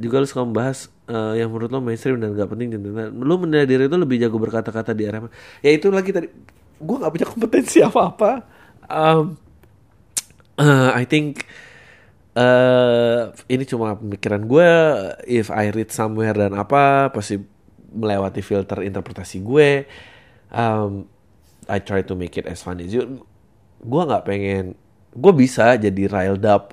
[0.00, 2.74] juga lo suka membahas uh, yang menurut lo mainstream dan gak penting.
[3.14, 5.28] Lo menilai diri itu lebih jago berkata-kata di area
[5.60, 6.26] Ya itu lagi tadi,
[6.80, 8.42] gue gak punya kompetensi apa-apa.
[8.88, 9.36] Um,
[10.56, 11.44] uh, I think
[12.34, 14.70] uh, ini cuma pemikiran gue.
[15.28, 17.38] If I read somewhere dan apa, pasti
[17.94, 19.70] melewati filter interpretasi gue.
[20.48, 21.13] Um,
[21.68, 23.24] I try to make it as fun as you.
[23.84, 24.76] Gue nggak pengen,
[25.12, 26.72] gue bisa jadi riled up,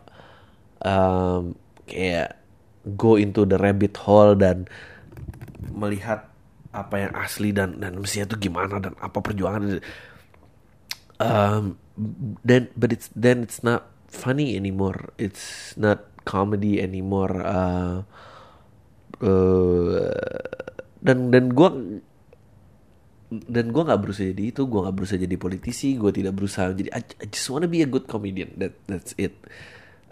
[0.84, 1.56] um,
[1.88, 2.39] kayak
[2.98, 4.66] go into the rabbit hole dan
[5.70, 6.28] melihat
[6.72, 9.84] apa yang asli dan dan mestinya itu gimana dan apa perjuangan.
[11.22, 11.78] Um,
[12.42, 15.12] then but it's then it's not funny anymore.
[15.20, 17.36] It's not comedy anymore.
[17.44, 18.08] Uh,
[19.22, 20.10] uh,
[21.04, 21.70] dan dan gue
[23.32, 26.92] dan gue nggak berusaha jadi itu gue nggak berusaha jadi politisi gue tidak berusaha jadi
[26.92, 27.02] I,
[27.32, 29.40] just wanna be a good comedian that that's it.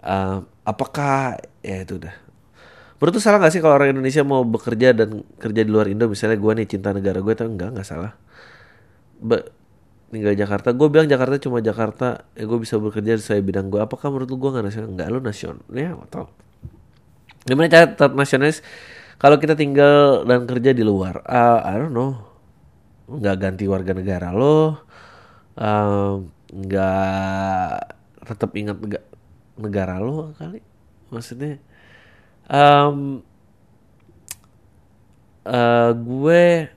[0.00, 2.16] Uh, apakah ya itu udah.
[2.96, 6.08] Menurut tuh salah gak sih kalau orang Indonesia mau bekerja dan kerja di luar Indo?
[6.08, 8.12] Misalnya gue nih cinta negara gue tuh enggak nggak salah.
[9.20, 9.52] But,
[10.08, 14.08] tinggal Jakarta gue bilang Jakarta cuma Jakarta ya gue bisa bekerja sesuai bidang gue apakah
[14.08, 14.88] menurut lu gue nggak nasional?
[14.96, 16.24] Nggak lu nasional ya atau?
[17.44, 18.64] Gimana cara tetap nasionalis?
[19.20, 22.29] Kalau kita tinggal dan kerja di luar uh, I don't know
[23.10, 24.78] nggak ganti warga negara lo
[26.50, 28.78] nggak um, tetap ingat
[29.58, 30.62] negara lo kali
[31.10, 31.58] maksudnya.
[32.50, 33.22] Um,
[35.46, 36.70] uh, gue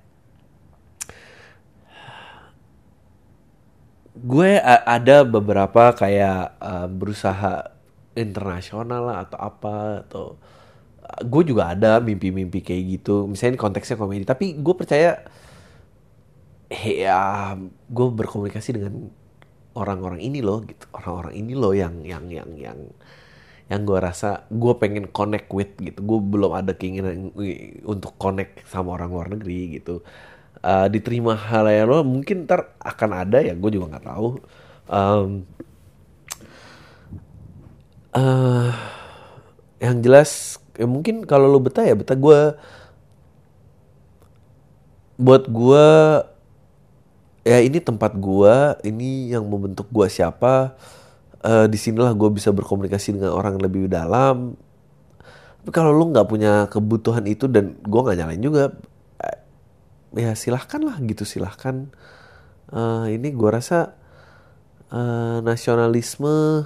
[4.23, 7.73] gue ada beberapa kayak uh, berusaha
[8.13, 9.75] internasional lah atau apa
[10.05, 10.25] atau
[11.21, 13.25] gue juga ada mimpi-mimpi kayak gitu.
[13.29, 15.21] Misalnya konteksnya komedi tapi gue percaya
[16.73, 19.13] ya gue berkomunikasi dengan
[19.77, 20.85] orang-orang ini loh gitu.
[20.93, 22.79] Orang-orang ini loh yang yang yang yang
[23.71, 25.99] yang gue rasa gue pengen connect with gitu.
[26.01, 27.33] Gue belum ada keinginan
[27.85, 30.01] untuk connect sama orang luar negeri gitu.
[30.63, 34.27] Uh, diterima hal yang lo mungkin ntar akan ada ya gue juga nggak tahu.
[34.87, 35.43] Um,
[38.15, 38.71] uh,
[39.83, 42.15] yang jelas ya mungkin kalau lo betah ya betah.
[42.15, 42.55] Gue
[45.17, 45.87] buat gue
[47.43, 50.79] ya ini tempat gua ini yang membentuk gua siapa
[51.43, 54.55] uh, di sinilah gua bisa berkomunikasi dengan orang yang lebih dalam.
[55.63, 58.63] Tapi kalau lu nggak punya kebutuhan itu dan gua nggak nyalain juga
[59.19, 59.39] eh,
[60.15, 61.91] ya silahkan lah gitu silahkan.
[62.73, 63.93] Uh, ini gua rasa
[64.89, 66.65] uh, nasionalisme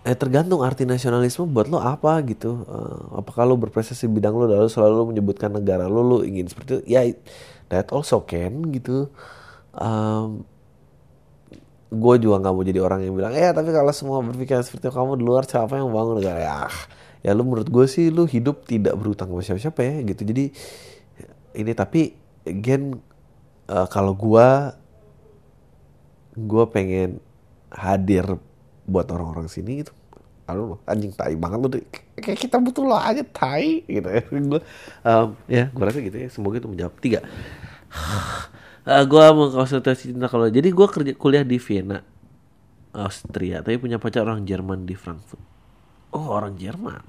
[0.00, 2.64] eh tergantung arti nasionalisme buat lo apa gitu.
[2.64, 6.82] Uh, apakah lo berprestasi bidang lo lalu selalu menyebutkan negara lo lo ingin seperti itu?
[6.88, 7.04] Ya
[7.70, 9.08] that also can gitu.
[9.70, 10.44] Um,
[11.90, 15.18] gue juga nggak mau jadi orang yang bilang ya tapi kalau semua berpikir seperti kamu
[15.18, 16.70] di luar siapa yang bangun negara ya
[17.26, 20.22] ya lu menurut gue sih lu hidup tidak berutang sama siapa-siapa ya gitu.
[20.24, 20.44] Jadi
[21.58, 22.14] ini tapi
[22.46, 22.96] again
[23.68, 24.48] uh, kalau gue
[26.38, 27.18] gue pengen
[27.74, 28.24] hadir
[28.86, 29.92] buat orang-orang sini gitu
[30.50, 31.68] aduh anjing tai banget lu
[32.18, 34.22] kayak kita butuh lo aja tai gitu ya.
[34.30, 34.60] Gue
[35.06, 36.28] um, ya gue rasa gitu ya.
[36.30, 36.94] Semoga itu menjawab.
[36.98, 37.20] Tiga
[37.90, 42.00] uh, gue mau konsultasi cinta kalau jadi gue kerja kuliah di Vienna
[42.94, 45.42] Austria tapi punya pacar orang Jerman di Frankfurt.
[46.10, 47.02] Oh orang Jerman?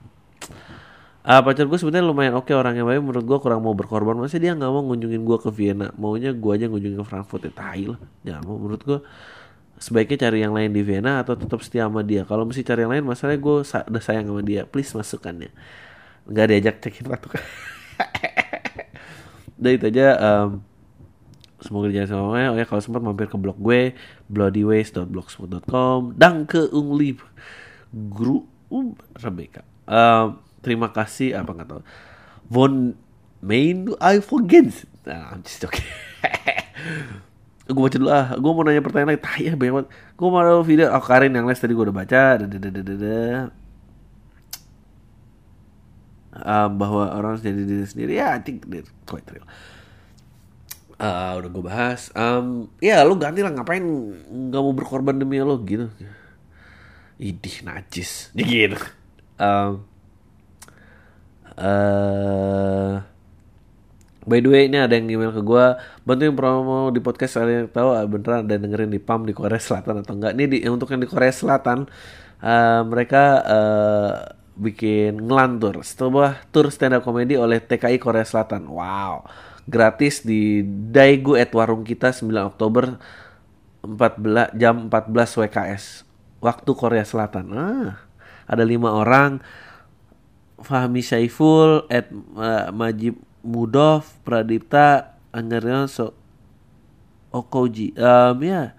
[1.22, 4.18] Uh, pacar gue sebenarnya lumayan oke okay, orangnya baik menurut gue kurang mau berkorban.
[4.18, 7.54] Masih dia nggak mau ngunjungin gue ke Vienna maunya gue aja ngunjungin ke Frankfurt ya
[7.54, 8.00] tai lah.
[8.26, 9.00] Jangan mau menurut gue
[9.82, 12.26] sebaiknya cari yang lain di Vienna atau tetap setia sama dia.
[12.26, 15.50] Kalau mesti cari yang lain masalahnya gue sa udah sayang sama dia please masukkannya.
[16.30, 17.30] Nggak diajak cekin ratu
[19.62, 20.66] udah itu aja um,
[21.62, 22.66] semoga dijasa sama oh ya.
[22.66, 23.94] Kalau sempat mampir ke blog gue
[24.34, 27.16] bloodyways.blogspot.com dan ke ungli
[27.94, 28.44] guru
[28.74, 29.62] um, Rebecca.
[29.86, 31.82] Um, terima kasih apa nggak tahu.
[32.50, 32.98] Von
[33.46, 34.74] main I forget.
[35.06, 35.86] Nah, I'm just okay
[37.72, 38.36] gue baca dulu ah.
[38.36, 39.22] Gue mau nanya pertanyaan lagi.
[39.24, 39.88] Tanya banyak banget.
[40.18, 40.92] Gue mau video.
[40.92, 42.42] Oh Karin yang les tadi gue udah baca.
[46.32, 48.18] Um, bahwa orang harus jadi diri sendiri.
[48.18, 49.46] Ya I think that's quite real
[51.02, 52.14] uh, udah gue bahas.
[52.14, 53.82] Um, ya lo ganti lah ngapain
[54.30, 55.90] nggak mau berkorban demi lo gitu.
[57.18, 58.30] Idih najis.
[58.38, 58.78] Gitu
[59.42, 59.72] um,
[61.58, 62.94] uh,
[64.22, 65.66] By the way ini ada yang email ke gue
[66.06, 69.58] Bantuin promo di podcast Ada yang tahu ah, beneran ada dengerin di PAM di Korea
[69.58, 70.38] Selatan atau enggak.
[70.38, 71.90] Ini di, untuk yang di Korea Selatan
[72.46, 74.14] uh, Mereka uh,
[74.62, 78.70] bikin ngelantur Setelah tour stand up comedy oleh TKI Korea Selatan.
[78.70, 79.26] Wow
[79.70, 82.98] Gratis di Daegu at Warung Kita 9 Oktober
[83.86, 85.84] 14 jam 14 WKS
[86.42, 88.02] Waktu Korea Selatan ah,
[88.50, 89.42] Ada lima orang
[90.62, 96.14] Fahmi Saiful at uh, Majib Mudov, Pradipta, Anjarnya so
[97.34, 97.96] Okoji.
[97.96, 98.76] Um, ya.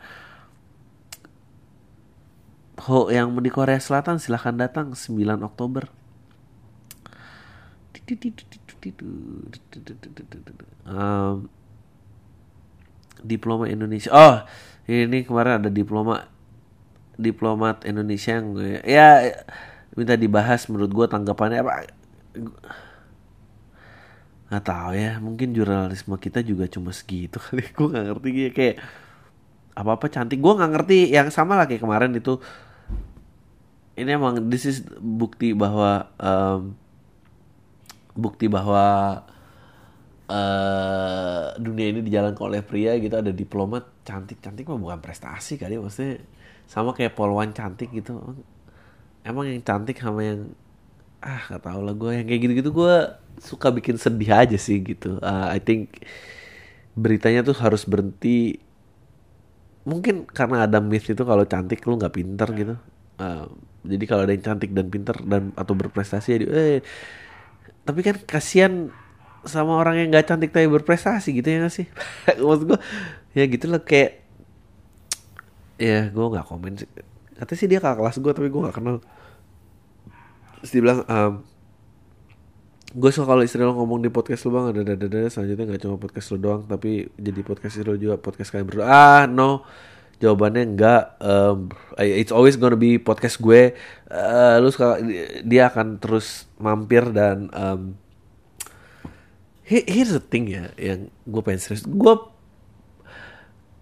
[2.86, 5.88] Ho yang di Korea Selatan silahkan datang 9 Oktober.
[10.82, 11.46] Um,
[13.22, 14.10] diploma Indonesia.
[14.10, 14.42] Oh,
[14.90, 16.26] ini kemarin ada diploma
[17.14, 19.30] diplomat Indonesia yang gue ya
[19.94, 21.72] minta dibahas menurut gue tanggapannya apa?
[24.50, 27.62] Nggak tahu ya mungkin jurnalisme kita juga cuma segitu kali.
[27.70, 28.76] Gue nggak ngerti gitu kayak
[29.72, 30.42] apa apa cantik.
[30.42, 32.42] Gue nggak ngerti yang sama lah kayak kemarin itu.
[33.92, 36.80] Ini emang this is bukti bahwa um,
[38.12, 39.20] bukti bahwa
[40.28, 45.80] uh, dunia ini dijalankan oleh pria gitu ada diplomat cantik cantik mah bukan prestasi kali
[45.80, 46.22] maksudnya
[46.68, 48.16] sama kayak polwan cantik gitu.
[49.22, 50.40] Emang yang cantik sama yang
[51.22, 52.94] ah gak tau lah gue yang kayak gitu-gitu gue
[53.38, 55.20] suka bikin sedih aja sih gitu.
[55.22, 56.02] Uh, I think
[56.96, 58.58] beritanya tuh harus berhenti.
[59.82, 62.74] Mungkin karena ada myth itu kalau cantik lu nggak pinter gitu.
[63.18, 63.46] Uh,
[63.82, 66.80] jadi kalau ada yang cantik dan pinter dan atau berprestasi jadi eh
[67.82, 68.94] tapi kan kasihan
[69.42, 71.86] sama orang yang nggak cantik tapi berprestasi gitu ya gak sih?
[72.38, 72.78] Maksud gue
[73.34, 74.22] ya gitu lah kayak
[75.82, 76.88] ya gue nggak komen sih.
[77.34, 78.96] Katanya sih dia kakak kelas gue tapi gue nggak kenal.
[80.62, 81.32] Terus dia bilang um,
[82.92, 85.80] gue suka kalau istri lo ngomong di podcast lo bang ada ada ada selanjutnya nggak
[85.80, 88.86] cuma podcast lo doang tapi jadi podcast lo juga podcast kalian berdua.
[88.86, 89.66] Ah no
[90.22, 93.74] jawabannya enggak um, it's always gonna be podcast gue.
[94.06, 95.02] Uh, lu suka
[95.42, 97.98] dia akan terus mampir dan um,
[99.66, 101.82] here's the thing ya yang gue pengen serius.
[101.82, 102.14] Gue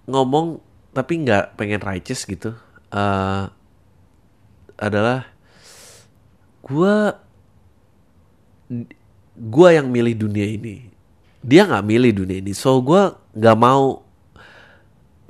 [0.09, 0.65] ngomong
[0.97, 2.57] tapi nggak pengen righteous gitu.
[2.89, 3.53] Uh,
[4.81, 5.29] adalah
[6.65, 6.97] gue
[9.37, 10.89] gue yang milih dunia ini.
[11.45, 12.57] Dia nggak milih dunia ini.
[12.57, 14.10] So gue nggak mau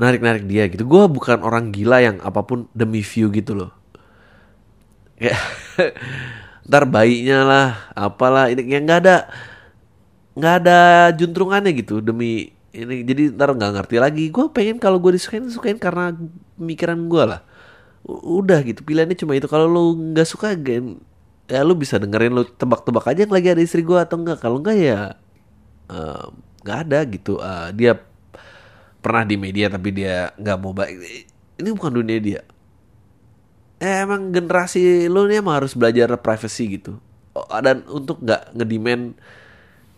[0.00, 0.88] narik narik dia gitu.
[0.88, 3.70] Gue bukan orang gila yang apa pun demi view gitu loh.
[5.20, 5.36] Kayak
[6.68, 9.16] ntar bayinya lah apalah ini yang nggak ada
[10.38, 10.78] nggak ada
[11.12, 13.04] juntrungannya gitu demi ini.
[13.04, 14.24] Jadi ntar nggak ngerti lagi.
[14.32, 16.16] Gue pengen kalau gue disukain disukain karena
[16.56, 17.40] pemikiran gue lah.
[18.08, 19.44] Udah gitu pilihannya cuma itu.
[19.44, 20.96] Kalau lo nggak suka game
[21.50, 24.62] ya lu bisa dengerin lu tebak-tebak aja yang lagi ada istri gue atau enggak kalau
[24.62, 25.00] enggak ya
[26.64, 27.36] nggak uh, ada gitu.
[27.36, 28.00] Uh, dia
[29.00, 30.96] pernah di media tapi dia nggak mau baik
[31.60, 32.40] ini bukan dunia dia.
[33.80, 37.00] Eh, emang generasi lu nih emang harus belajar privacy gitu.
[37.36, 39.16] Oh, dan untuk nggak ngedemand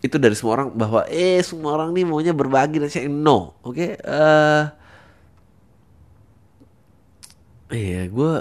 [0.03, 3.79] itu dari semua orang bahwa eh semua orang nih maunya berbagi dan saya no oke?
[3.79, 3.91] Okay?
[4.03, 4.75] uh,
[7.71, 8.33] iya gue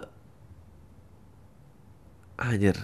[2.41, 2.77] anjir.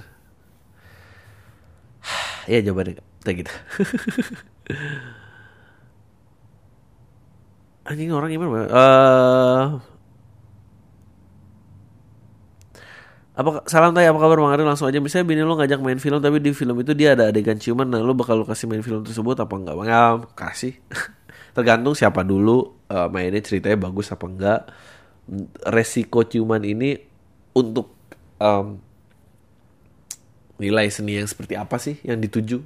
[2.48, 3.52] Ya jawabannya kayak gitu
[7.88, 9.66] anjing orang gimana uh,
[13.38, 14.98] apa salam tay apa kabar bang Ari langsung aja.
[14.98, 18.02] Misalnya bini lo ngajak main film tapi di film itu dia ada adegan ciuman nah
[18.02, 19.88] lo bakal lo kasih main film tersebut apa enggak bang?
[19.94, 20.02] Ya
[20.34, 20.74] kasih.
[21.56, 24.62] Tergantung siapa dulu uh, mainnya ceritanya bagus apa enggak.
[25.70, 26.98] Resiko ciuman ini
[27.54, 27.94] untuk
[28.42, 28.82] um,
[30.58, 32.66] nilai seni yang seperti apa sih yang dituju?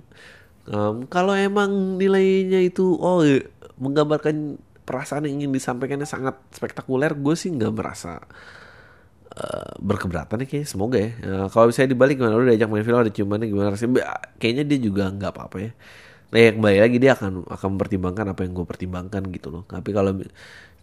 [0.72, 3.28] Um, kalau emang nilainya itu oh
[3.76, 8.20] menggambarkan perasaan yang ingin disampaikannya sangat spektakuler gue sih nggak merasa
[9.36, 11.12] uh, berkeberatan nih kayak semoga ya.
[11.24, 12.36] Uh, kalau bisa dibalik gimana?
[12.38, 14.04] Udah diajak main film ada ciumannya gimana rasanya
[14.42, 15.72] kayaknya dia juga nggak apa-apa ya.
[16.32, 19.64] Nah ya kembali lagi dia akan akan mempertimbangkan apa yang gue pertimbangkan gitu loh.
[19.68, 20.12] Tapi kalau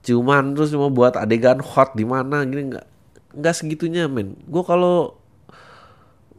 [0.04, 2.86] ciuman terus cuma buat adegan hot di mana gini nggak
[3.36, 4.36] nggak segitunya men.
[4.48, 5.18] Gue kalau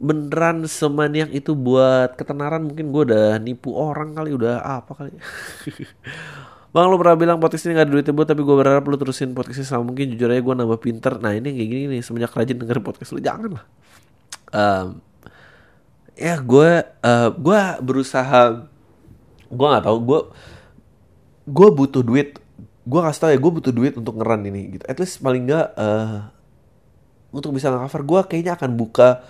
[0.00, 5.12] beneran semaniak itu buat ketenaran mungkin gue udah nipu orang kali udah apa kali
[6.70, 9.34] Bang lo pernah bilang podcast ini gak ada duitnya buat tapi gue berharap lo terusin
[9.34, 11.18] podcastnya sama mungkin jujur aja gue nambah pinter.
[11.18, 13.64] Nah ini kayak gini nih semenjak rajin denger podcast lo jangan lah.
[14.50, 14.88] Um,
[16.20, 18.68] Ya gue uh, gue berusaha
[19.48, 20.20] Gue gak tahu gue
[21.48, 22.36] Gue butuh duit.
[22.84, 24.84] Gue kasih tau ya gue butuh duit untuk ngeran ini gitu.
[24.84, 26.28] At least paling gak uh,
[27.32, 29.24] Untuk bisa nge-cover gue kayaknya akan buka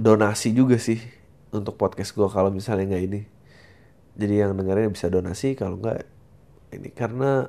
[0.00, 0.98] Donasi juga sih
[1.52, 3.20] Untuk podcast gue kalau misalnya gak ini
[4.20, 6.04] jadi yang dengerin bisa donasi kalau enggak
[6.76, 7.48] ini karena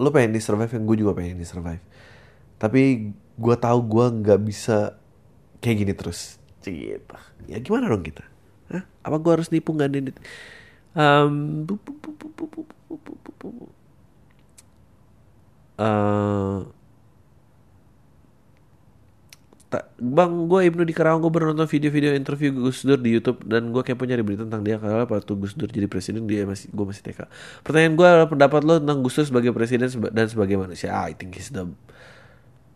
[0.00, 1.84] lo pengen di survive yang gue juga pengen di survive.
[2.56, 4.96] Tapi gue tahu gue nggak bisa
[5.60, 6.40] kayak gini terus.
[6.64, 6.96] Gitu
[7.44, 8.24] ya gimana dong kita?
[8.72, 8.82] Hah?
[9.04, 10.16] apa gue harus nipu nggak nih
[10.96, 11.68] um,
[15.76, 16.64] uh,
[19.98, 23.72] Bang, gue Ibnu di Karawang gue baru nonton video-video interview Gus Dur di YouTube dan
[23.72, 26.84] gue kayak punya berita tentang dia karena waktu Gus Dur jadi presiden dia masih gue
[26.84, 27.26] masih TK.
[27.64, 30.92] Pertanyaan gue adalah pendapat lo tentang Gus Dur sebagai presiden dan sebagai manusia.
[30.92, 31.70] Ah, I think he's the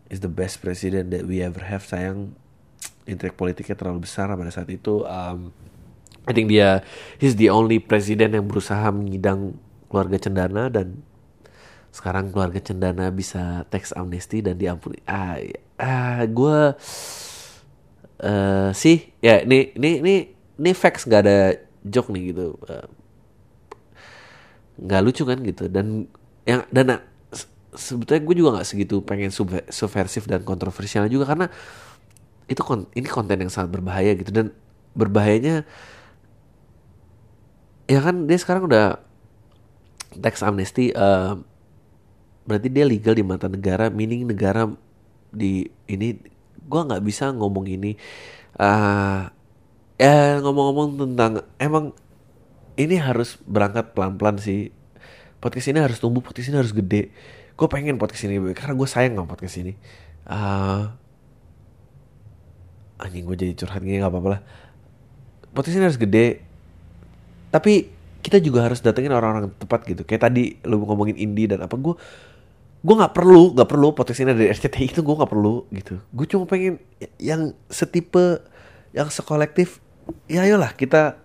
[0.08, 1.84] is the best president that we ever have.
[1.84, 2.32] Sayang
[3.04, 5.04] intrik politiknya terlalu besar pada saat itu.
[5.04, 5.52] Um,
[6.28, 6.84] I think dia
[7.16, 9.56] he's the only presiden yang berusaha mengidang
[9.88, 11.00] keluarga cendana dan
[11.88, 15.00] sekarang keluarga cendana bisa tax amnesty dan diampuni.
[15.08, 15.40] Ah,
[15.78, 16.58] ah gue
[18.22, 20.14] uh, sih ya ini ini ini
[20.58, 21.38] ini facts nggak ada
[21.86, 22.58] joke nih gitu.
[22.66, 22.88] Uh,
[24.78, 25.70] nggak lucu kan gitu.
[25.70, 26.10] Dan
[26.42, 27.02] yang dan
[27.74, 29.30] sebetulnya gue juga nggak segitu pengen
[29.70, 31.46] subversif dan kontroversial juga karena
[32.48, 34.34] itu kon ini konten yang sangat berbahaya gitu.
[34.34, 34.50] Dan
[34.98, 35.62] berbahayanya
[37.88, 39.00] ya kan dia sekarang udah
[40.18, 41.38] tax amnesty uh,
[42.48, 44.68] berarti dia legal di mata negara meaning negara
[45.32, 46.16] di ini
[46.68, 47.96] gue nggak bisa ngomong ini
[48.60, 49.28] uh,
[49.98, 51.96] ya ngomong-ngomong tentang emang
[52.78, 54.70] ini harus berangkat pelan-pelan sih.
[55.42, 57.10] Podcast ini harus tumbuh podcast ini harus gede.
[57.58, 59.74] Gue pengen podcast ini karena gue sayang sama podcast ini.
[60.28, 60.94] Uh,
[63.02, 64.40] anjing gue jadi curhat gini nggak apa-apa lah.
[65.50, 66.46] Podcast ini harus gede
[67.48, 67.90] tapi
[68.22, 70.06] kita juga harus datengin orang-orang tepat gitu.
[70.06, 71.94] Kayak tadi lu ngomongin indie dan apa gue
[72.78, 75.98] gue nggak perlu nggak perlu potensinya dari RCTI itu gue nggak perlu gitu.
[76.14, 76.78] Gue cuma pengen
[77.18, 78.42] yang setipe
[78.94, 79.82] yang sekolektif
[80.30, 81.18] ya ayolah kita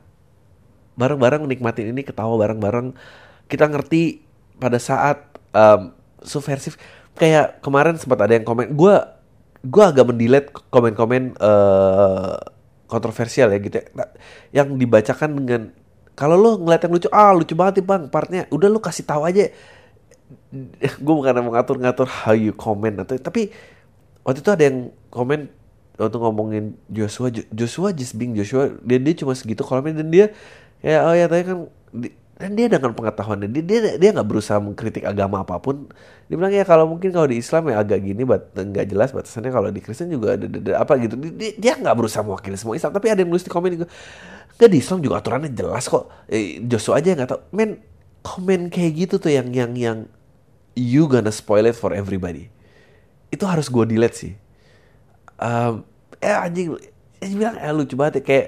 [0.98, 2.98] bareng-bareng nikmatin ini ketawa bareng-bareng.
[3.46, 4.26] Kita ngerti
[4.58, 5.94] pada saat um,
[6.26, 6.78] subversif.
[7.14, 8.96] Kayak kemarin sempat ada yang komen gue
[9.64, 12.36] gue agak mendelete komen-komen uh,
[12.90, 13.86] kontroversial ya gitu ya.
[13.94, 14.10] Nah,
[14.50, 15.62] yang dibacakan dengan
[16.18, 18.42] kalau lo ngeliat yang lucu ah lucu banget nih bang partnya.
[18.50, 19.54] Udah lo kasih tahu aja
[20.82, 23.54] gue bukan mau ngatur-ngatur how you comment atau tapi
[24.24, 24.78] waktu itu ada yang
[25.12, 25.52] komen
[25.98, 27.30] waktu ngomongin Joshua.
[27.30, 28.74] Joshua just being Joshua.
[28.82, 30.26] Dia dia cuma segitu komennya dan dia
[30.84, 31.58] ya oh ya tadi kan
[32.34, 35.86] dan dia dengan pengetahuannya dia dia dia nggak berusaha mengkritik agama apa pun.
[36.28, 39.54] Dia bilang ya kalau mungkin kalau di Islam ya agak gini bat nggak jelas batasannya
[39.54, 41.14] kalau di Kristen juga ada, ada, ada apa gitu.
[41.20, 43.86] Dia, dia nggak berusaha mewakili semua Islam tapi ada yang nulis di komen itu
[44.58, 46.10] nggak di Islam juga aturannya jelas kok.
[46.26, 47.42] Eh, Joshua aja nggak tahu.
[47.54, 47.70] Men
[48.26, 50.00] komen kayak gitu tuh yang yang yang
[50.74, 52.50] you gonna spoil it for everybody.
[53.34, 54.34] Itu harus gue delete sih.
[55.38, 55.86] Um,
[56.22, 56.78] eh anjing
[57.20, 58.48] eh bilang eh lucu banget ya kayak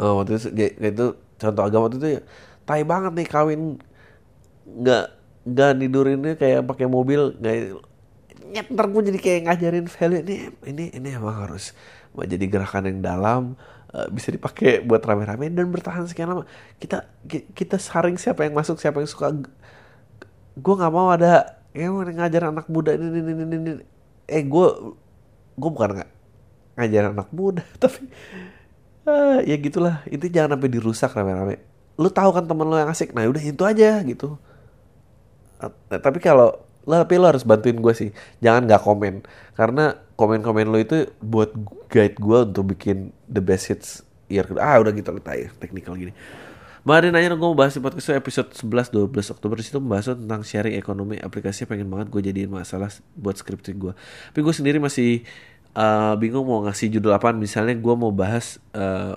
[0.00, 1.06] oh, waktu itu kayak, itu
[1.38, 2.20] contoh agama waktu itu ya
[2.66, 3.60] tai banget nih kawin
[4.66, 5.06] nggak
[5.42, 7.82] nggak tidurinnya kayak pakai mobil nggak
[8.52, 10.20] nyet ntar jadi kayak ngajarin value.
[10.22, 10.36] Ini
[10.68, 11.72] ini ini emang harus
[12.12, 13.42] jadi gerakan yang dalam
[13.96, 16.44] uh, bisa dipakai buat rame-rame dan bertahan sekian lama.
[16.76, 19.32] Kita kita saring siapa yang masuk siapa yang suka
[20.56, 23.72] gue nggak mau ada yang ngajar anak muda ini ini ini, ini.
[24.28, 24.66] eh gue
[25.56, 26.10] gue bukan nggak
[26.76, 28.08] ngajar anak muda tapi
[29.08, 31.60] uh, ya gitulah itu jangan sampai dirusak rame-rame
[31.96, 34.36] lu tahu kan temen lu yang asik nah udah itu aja gitu
[35.60, 38.10] uh, tapi kalau lo tapi lo harus bantuin gue sih
[38.42, 39.22] jangan nggak komen
[39.54, 41.54] karena komen-komen lo itu buat
[41.92, 44.48] guide gue untuk bikin the best hits year.
[44.56, 46.16] Ah udah gitu letak ya technical gini.
[46.82, 51.14] Mbak nanya gue bahas di podcast episode 11 12 Oktober situ membahas tentang sharing ekonomi
[51.14, 53.94] aplikasi pengen banget gue jadiin masalah buat skripsi gue.
[54.34, 55.22] Tapi gue sendiri masih
[55.78, 57.30] uh, bingung mau ngasih judul apa.
[57.30, 59.14] Misalnya gue mau bahas uh,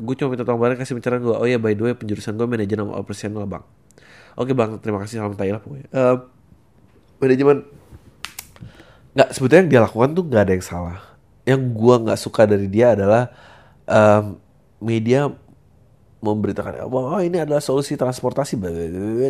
[0.00, 1.36] gue cuma minta tolong bareng kasih pencerahan gue.
[1.36, 3.64] Oh ya by the way penjurusan gue manajemen operasional bang.
[4.40, 5.92] Oke bang terima kasih salam Thailand pokoknya.
[5.92, 6.24] Uh,
[7.20, 7.68] manajemen
[9.12, 10.98] nggak sebetulnya yang dia lakukan tuh nggak ada yang salah.
[11.44, 13.28] Yang gue nggak suka dari dia adalah
[13.84, 14.40] um,
[14.80, 15.28] media
[16.16, 18.56] memberitakan bahwa oh, ini adalah solusi transportasi.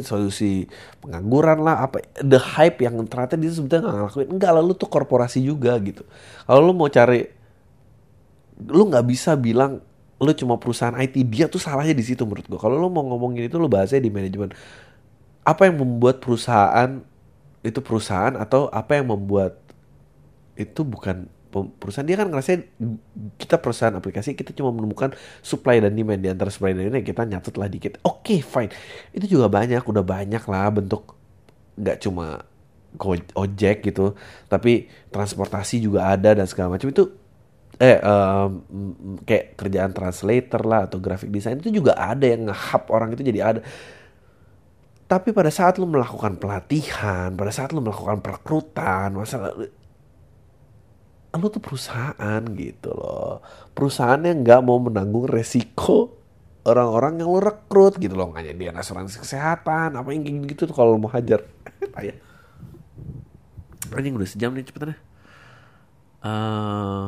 [0.06, 0.64] Solusi
[1.02, 4.28] pengangguran lah apa the hype yang ternyata dia sebetulnya nggak ngelakuin.
[4.30, 6.06] Enggak lalu tuh korporasi juga gitu.
[6.46, 7.26] Kalau lu mau cari
[8.56, 9.82] lu nggak bisa bilang
[10.16, 12.60] lu cuma perusahaan IT dia tuh salahnya di situ menurut gua.
[12.62, 14.54] Kalau lu mau ngomongin itu lu bahasnya di manajemen.
[15.46, 17.02] Apa yang membuat perusahaan
[17.66, 19.58] itu perusahaan atau apa yang membuat
[20.56, 21.28] itu bukan
[21.64, 22.60] perusahaan dia kan ngerasain
[23.40, 27.22] kita perusahaan aplikasi kita cuma menemukan supply dan demand di antara supply dan demand kita
[27.24, 27.92] nyatet lah dikit.
[28.04, 28.72] Oke okay, fine.
[29.16, 31.16] Itu juga banyak udah banyak lah bentuk
[31.76, 32.44] nggak cuma
[33.36, 34.16] ojek gitu
[34.48, 36.92] tapi transportasi juga ada dan segala macam.
[36.92, 37.04] Itu
[37.76, 38.64] eh um,
[39.28, 43.40] kayak kerjaan translator lah atau graphic design itu juga ada yang nge orang itu jadi
[43.40, 43.60] ada.
[45.06, 49.54] Tapi pada saat lu melakukan pelatihan, pada saat lu melakukan perekrutan, masalah
[51.40, 53.44] lu tuh perusahaan gitu loh.
[53.72, 56.16] Perusahaan yang nggak mau menanggung resiko
[56.66, 58.32] orang-orang yang lu rekrut gitu loh.
[58.32, 61.44] Nggak dia asuransi kesehatan apa yang gitu, gitu tuh kalau mau hajar.
[61.94, 62.26] Tanya
[63.94, 65.00] anjing udah sejam nih cepetan ya uh,
[66.26, 67.06] eh,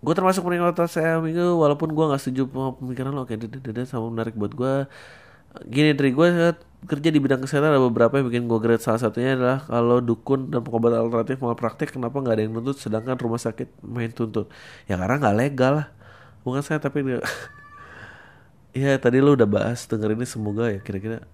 [0.00, 2.48] gue termasuk penikmat saya minggu walaupun gue nggak setuju
[2.80, 4.88] pemikiran lo kayak dede sama menarik buat gue
[5.68, 6.26] gini dari gue
[6.80, 10.48] kerja di bidang kesehatan ada beberapa yang bikin gue grade salah satunya adalah kalau dukun
[10.48, 12.80] dan pengobatan alternatif mau praktek kenapa nggak ada yang nuntut?
[12.80, 14.48] Sedangkan rumah sakit main tuntut.
[14.88, 15.86] Ya karena nggak legal lah.
[16.40, 17.04] Bukan saya tapi
[18.80, 21.28] ya tadi lo udah bahas denger ini semoga ya kira-kira.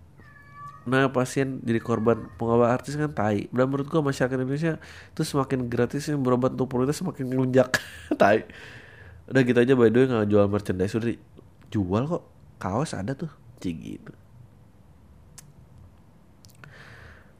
[0.86, 3.46] Nah pasien jadi korban pengobatan artis kan tai.
[3.54, 4.82] Dan menurut gue masyarakat Indonesia
[5.14, 7.70] itu semakin gratis yang berobat untuk perutnya semakin ngelunjak
[8.20, 8.50] tai.
[9.30, 10.94] Udah gitu aja by the way nggak jual merchandise.
[10.98, 11.14] Udah
[11.70, 12.24] jual kok.
[12.58, 13.30] Kaos ada tuh.
[13.62, 14.25] Cik gitu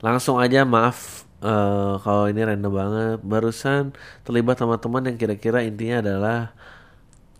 [0.00, 3.18] langsung aja maaf uh, kalau ini random banget.
[3.24, 3.92] Barusan
[4.24, 6.38] terlibat sama teman yang kira-kira intinya adalah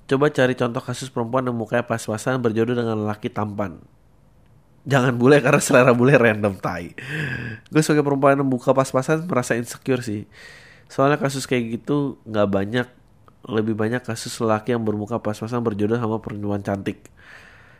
[0.07, 3.83] coba cari contoh kasus perempuan yang mukanya pas-pasan berjodoh dengan laki tampan.
[4.87, 6.95] Jangan bule karena selera bule random tai.
[7.75, 10.31] Gue sebagai perempuan yang buka pas-pasan merasa insecure sih.
[10.87, 12.89] Soalnya kasus kayak gitu nggak banyak.
[13.47, 17.11] Lebih banyak kasus laki yang bermuka pas-pasan berjodoh sama perempuan cantik.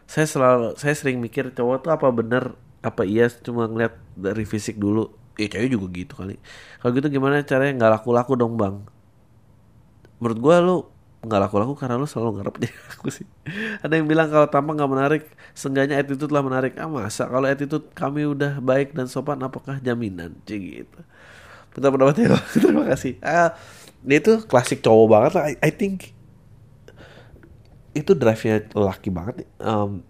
[0.07, 2.55] Saya selalu saya sering mikir cowok tuh apa bener
[2.87, 5.11] apa iya cuma ngeliat dari fisik dulu?
[5.35, 6.39] Ya cewek juga gitu kali.
[6.79, 8.79] Kalau gitu gimana caranya nggak laku-laku dong bang?
[10.23, 10.77] Menurut gue lu
[11.27, 13.27] nggak laku-laku karena lu selalu ngarep jadi aku sih.
[13.83, 15.23] Ada yang bilang kalau tampang nggak menarik
[15.59, 16.79] seenggaknya attitude lah menarik.
[16.79, 20.39] Ah masa kalau attitude kami udah baik dan sopan apakah jaminan?
[20.47, 21.01] Cik gitu.
[21.75, 23.19] Minta pendapatnya terima kasih.
[23.21, 23.59] Ah
[24.07, 26.15] dia itu klasik cowok banget lah I, I think.
[27.93, 30.05] Itu drive-nya laki banget um,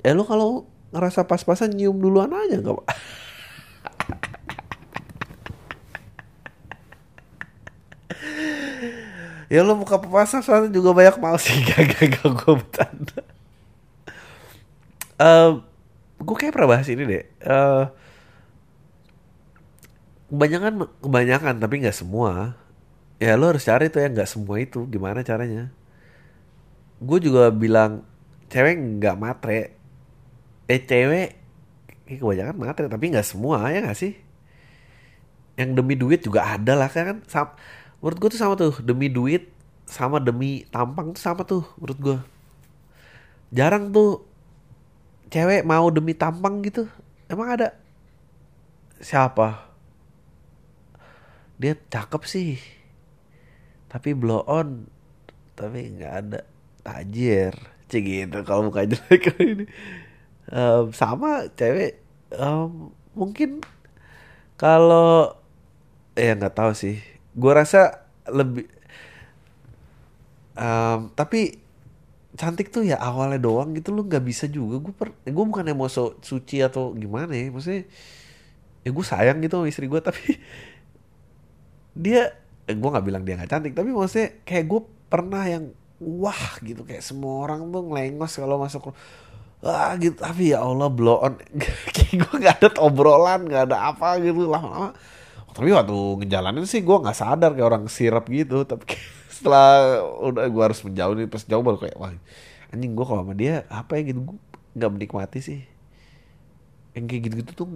[0.00, 2.86] eh lu kalau ngerasa pas-pasan nyium duluan aja nggak pak
[9.50, 13.20] ya lo buka papasan soalnya juga banyak mau sih gak gue bercanda.
[15.20, 15.60] Uh,
[16.22, 17.24] gue kayak pernah bahas ini deh.
[17.42, 17.90] Uh,
[20.30, 22.54] kebanyakan kebanyakan tapi nggak semua.
[23.20, 25.74] Ya lo harus cari tuh ya nggak semua itu gimana caranya.
[27.02, 28.06] Gue juga bilang
[28.48, 29.76] cewek nggak matre
[30.70, 31.28] eh cewek
[32.06, 34.14] eh, kebanyakan matre tapi nggak semua ya nggak sih?
[35.58, 37.26] Yang demi duit juga ada lah kan?
[37.26, 37.58] Sama,
[37.98, 39.50] menurut gue tuh sama tuh demi duit
[39.90, 42.18] sama demi tampang tuh sama tuh menurut gue
[43.50, 44.22] jarang tuh
[45.30, 46.86] cewek mau demi tampang gitu.
[47.26, 47.74] Emang ada?
[49.02, 49.70] Siapa?
[51.58, 52.58] Dia cakep sih.
[53.90, 54.86] Tapi blow on.
[55.54, 56.40] Tapi nggak ada.
[56.82, 57.54] Tajir.
[57.90, 58.38] Cik gitu.
[58.46, 59.66] Kalau muka jelek ini
[60.50, 62.02] um, sama cewek
[62.34, 63.62] um, mungkin
[64.60, 65.34] kalau
[66.14, 67.00] ya nggak tahu sih.
[67.32, 68.68] Gue rasa lebih
[70.58, 71.56] um, tapi
[72.36, 74.78] cantik tuh ya awalnya doang gitu lu nggak bisa juga.
[74.82, 77.88] Gue per gue bukan yang mau so, suci atau gimana ya maksudnya
[78.80, 80.40] ya gue sayang gitu sama istri gue tapi
[81.96, 82.32] dia
[82.64, 84.80] eh, gue nggak bilang dia nggak cantik tapi maksudnya kayak gue
[85.10, 85.64] pernah yang
[86.00, 88.96] wah gitu kayak semua orang tuh ngelengos kalau masuk
[89.60, 90.16] wah gitu.
[90.16, 91.36] Tapi ya Allah blow on.
[91.94, 94.92] Kayak gue nggak ada obrolan nggak ada apa gitu lama-lama.
[95.50, 98.64] Tapi waktu ngejalanin sih gue nggak sadar kayak orang sirap gitu.
[98.64, 98.84] Tapi
[99.34, 102.12] setelah udah gue harus menjauh nih pas jauh baru kayak wah
[102.70, 104.12] anjing gue kalau sama dia apa ya?
[104.12, 104.20] Gitu.
[104.24, 104.36] Gue
[104.76, 105.60] nggak menikmati sih.
[106.96, 107.68] Yang kayak gitu-gitu tuh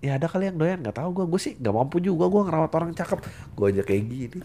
[0.00, 2.72] ya ada kali yang doyan nggak tahu gue gue sih nggak mampu juga gue ngerawat
[2.76, 3.18] orang cakep.
[3.56, 4.40] Gue aja kayak gini.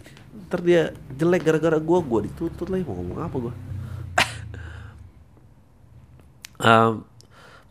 [0.48, 0.82] Ntar dia
[1.16, 3.75] jelek gara-gara gue gue dituntut lagi mau ngomong apa gue
[6.62, 7.04] um,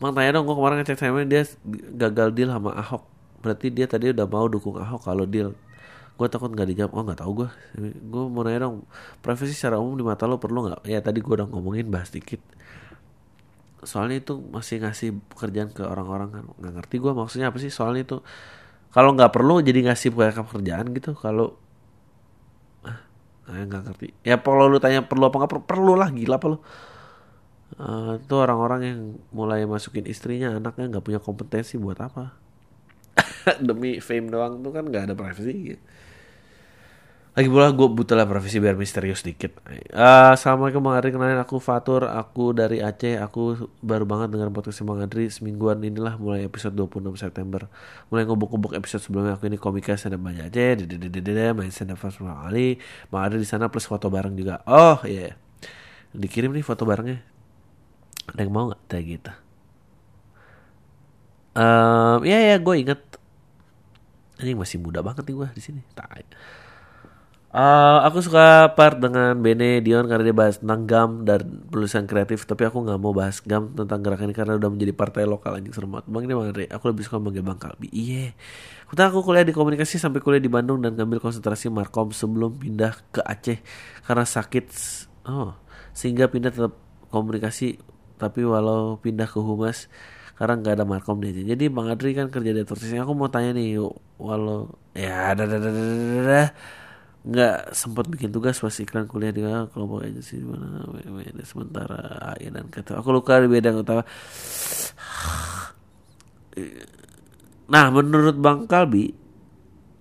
[0.02, 1.48] Mang tanya dong, gue kemarin ngecek sama dia
[1.96, 3.08] gagal deal sama Ahok.
[3.40, 5.54] Berarti dia tadi udah mau dukung Ahok kalau deal.
[6.20, 6.92] Gue takut nggak dijawab.
[6.92, 7.48] Oh nggak tahu gue.
[8.04, 8.84] Gue mau nanya dong,
[9.24, 10.84] profesi secara umum di mata lo perlu nggak?
[10.90, 12.42] Ya tadi gue udah ngomongin bahas dikit.
[13.80, 18.02] Soalnya itu masih ngasih pekerjaan ke orang-orang kan nggak ngerti gue maksudnya apa sih soalnya
[18.04, 18.16] itu
[18.92, 21.60] kalau nggak perlu jadi ngasih pekerjaan gitu kalau
[22.84, 22.96] ah
[23.44, 26.58] nggak ngerti ya kalau lu tanya perlu apa nggak perlu perlu lah gila apa lu
[27.78, 29.00] uh, itu orang-orang yang
[29.34, 32.34] mulai masukin istrinya anaknya nggak punya kompetensi buat apa?
[33.66, 35.74] Demi fame doang tuh kan nggak ada privacy.
[35.74, 35.82] Gitu.
[37.34, 39.58] lagi pula gue butuh lah privacy biar misterius dikit.
[39.90, 44.86] Uh, assalamualaikum bang Adri kenalin aku Fatur aku dari Aceh aku baru banget dengar podcast
[44.86, 47.66] bang Adri semingguan inilah mulai episode 26 September.
[48.14, 51.98] Mulai ngubuk-ngubuk episode sebelumnya aku ini komika stand up banyak Aceh dede main stand up
[51.98, 52.78] first kali
[53.10, 54.62] bang Adri di sana plus foto bareng juga.
[54.70, 55.34] Oh iya.
[55.34, 55.34] Yeah.
[56.14, 57.33] dikirim nih foto barengnya
[58.30, 58.82] ada yang mau nggak?
[58.88, 59.32] Kayak gitu.
[61.54, 63.00] Um, ya ya gue inget
[64.42, 65.80] ini masih muda banget nih gue di sini.
[67.54, 72.42] Uh, aku suka part dengan Bene Dion karena dia bahas tentang GAM dan penulisan kreatif
[72.50, 75.70] tapi aku nggak mau bahas GAM tentang gerakan ini karena udah menjadi partai lokal anjing
[75.70, 76.10] serem banget.
[76.10, 77.86] Bang ini bang Andre aku lebih suka manggil bang Kalbi.
[77.94, 78.34] Iya.
[78.90, 79.06] Yeah.
[79.06, 83.22] aku kuliah di komunikasi sampai kuliah di Bandung dan ngambil konsentrasi markom sebelum pindah ke
[83.22, 83.62] Aceh
[84.02, 84.64] karena sakit
[85.30, 85.54] oh
[85.94, 86.74] sehingga pindah tetap
[87.14, 87.78] komunikasi
[88.20, 89.90] tapi walau pindah ke humas
[90.34, 93.54] karena nggak ada markom di jadi bang Adri kan kerja di advertising aku mau tanya
[93.54, 93.78] nih
[94.18, 95.46] walau ya ada
[97.24, 99.40] nggak sempat bikin tugas pas iklan kuliah di
[99.72, 100.84] kelompok agensi di mana?
[101.40, 104.04] Sementara ya dan kata aku luka di bidang utama.
[107.64, 109.16] Nah menurut bang Kalbi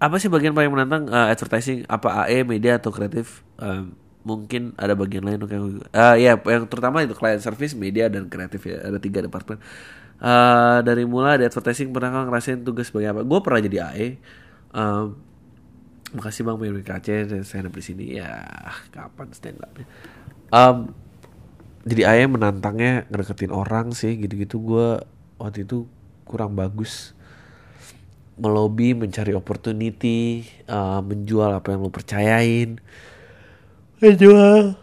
[0.03, 1.87] apa sih bagian paling menantang uh, advertising?
[1.87, 3.39] Apa AE media atau kreatif?
[3.55, 8.31] Um, mungkin ada bagian lain kayak uh, ya yang terutama itu client service media dan
[8.31, 8.79] kreatif ya.
[8.83, 9.59] Ada tiga departemen.
[10.23, 13.21] Uh, dari mulai di advertising pernah ngerasain tugas sebagai apa?
[13.27, 14.07] Gue pernah jadi AE
[14.71, 15.19] um,
[16.15, 17.07] makasih bang Mary KC
[17.43, 18.05] saya ada di sini.
[18.15, 18.47] Ya
[18.95, 19.83] kapan stand upnya
[20.53, 20.93] um,
[21.83, 24.61] jadi AE menantangnya ngedeketin orang sih gitu-gitu.
[24.61, 25.01] Gue
[25.41, 25.89] waktu itu
[26.23, 27.17] kurang bagus.
[28.33, 32.81] Melobi mencari opportunity uh, menjual apa yang lo percayain
[34.11, 34.75] jual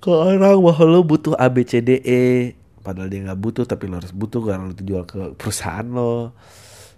[0.00, 3.88] ke orang bahwa lo butuh A B C D E padahal dia nggak butuh tapi
[3.88, 6.32] lo harus butuh karena lo jual ke perusahaan lo.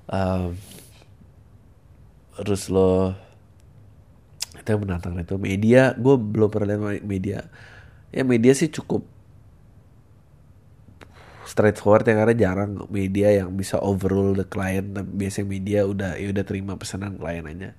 [0.06, 0.54] Um,
[2.38, 3.14] terus lo
[4.54, 7.46] itu yang menantang itu media gue belum pernah lihat media.
[8.10, 9.06] Ya media sih cukup
[11.46, 14.98] straightforward ya karena jarang media yang bisa overrule the client.
[14.98, 17.78] Biasanya media udah ya udah terima pesanan klien aja.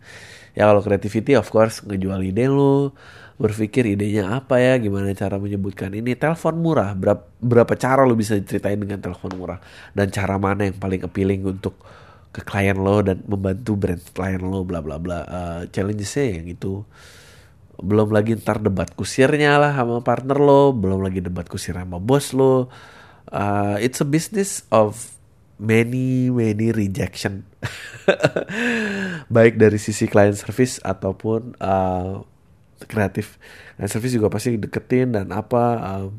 [0.55, 2.95] Ya kalau creativity of course ngejual ide lo
[3.37, 6.17] berpikir idenya apa ya, gimana cara menyebutkan ini.
[6.17, 9.61] Telepon murah, berapa, berapa cara lo bisa ceritain dengan telepon murah
[9.93, 11.77] dan cara mana yang paling appealing untuk
[12.33, 15.19] ke klien lo dan membantu brand klien lo bla bla bla.
[15.25, 16.81] Uh, Challenge-nya yang itu.
[17.77, 22.33] Belum lagi ntar debat kusirnya lah sama partner lo, belum lagi debat kusir sama bos
[22.33, 22.73] lo.
[23.29, 25.17] Uh, it's a business of
[25.57, 27.41] many many rejection
[29.33, 32.21] baik dari sisi client service ataupun uh,
[32.85, 33.41] kreatif.
[33.79, 36.11] Dan service juga pasti deketin dan apa um,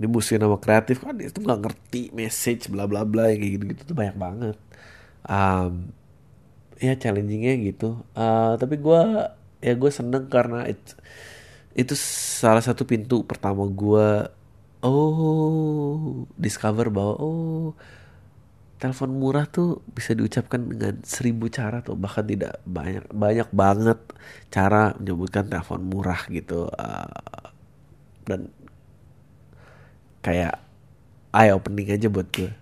[0.00, 1.04] dimusuhin sama kreatif.
[1.04, 4.56] Kan itu nggak ngerti message bla bla bla kayak gitu gitu tuh banyak banget.
[5.28, 5.92] Um,
[6.80, 8.00] ya challengingnya gitu.
[8.16, 9.02] Uh, tapi gue
[9.60, 10.80] ya gue seneng karena it,
[11.76, 11.92] itu
[12.40, 14.08] salah satu pintu pertama gue
[14.84, 17.66] oh discover bahwa oh
[18.76, 23.98] telepon murah tuh bisa diucapkan dengan seribu cara tuh bahkan tidak banyak banyak banget
[24.52, 27.48] cara menyebutkan telepon murah gitu uh,
[28.28, 28.52] dan
[30.20, 30.60] kayak
[31.32, 32.52] eye opening aja buat gue.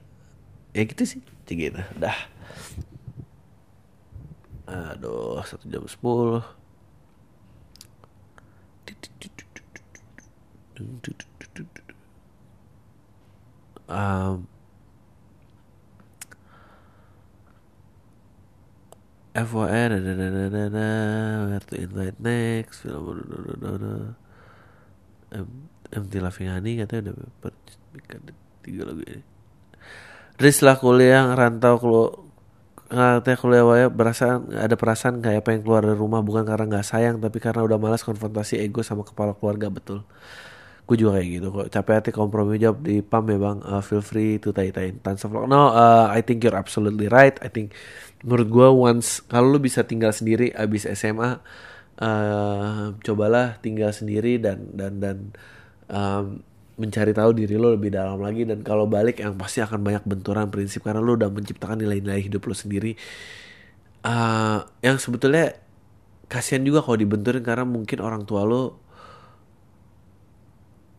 [0.74, 1.82] Ya gitu sih gitu.
[1.98, 2.18] Dah.
[4.66, 6.42] Aduh satu jam sepuluh.
[13.84, 14.48] Um,
[19.34, 19.90] FOR Where
[21.66, 23.26] to invite next film
[25.94, 28.20] MT Laughing Honey katanya udah percikan
[28.62, 29.22] tiga lagu ini
[30.38, 32.24] Riz lah kuliah rantau kalau
[32.84, 37.16] Katanya kuliah waya berasa ada perasaan kayak pengen keluar dari rumah bukan karena nggak sayang
[37.16, 40.06] tapi karena udah malas konfrontasi ego sama kepala keluarga betul.
[40.84, 41.66] Gue juga kayak gitu kok.
[41.72, 43.58] Capek hati kompromi jawab di pam ya bang.
[43.64, 47.34] Uh, feel free to tai-tain tons of No, uh, I think you're absolutely right.
[47.40, 47.72] I think
[48.24, 51.38] menurut gue once kalau lu bisa tinggal sendiri abis SMA,
[52.00, 55.16] uh, cobalah tinggal sendiri dan dan dan
[55.92, 56.40] um,
[56.74, 58.48] mencari tahu diri lo lebih dalam lagi.
[58.48, 62.48] Dan kalau balik yang pasti akan banyak benturan prinsip karena lo udah menciptakan nilai-nilai hidup
[62.48, 62.96] lo sendiri.
[64.04, 65.56] Uh, yang sebetulnya
[66.28, 68.80] kasihan juga kalau dibenturin karena mungkin orang tua lo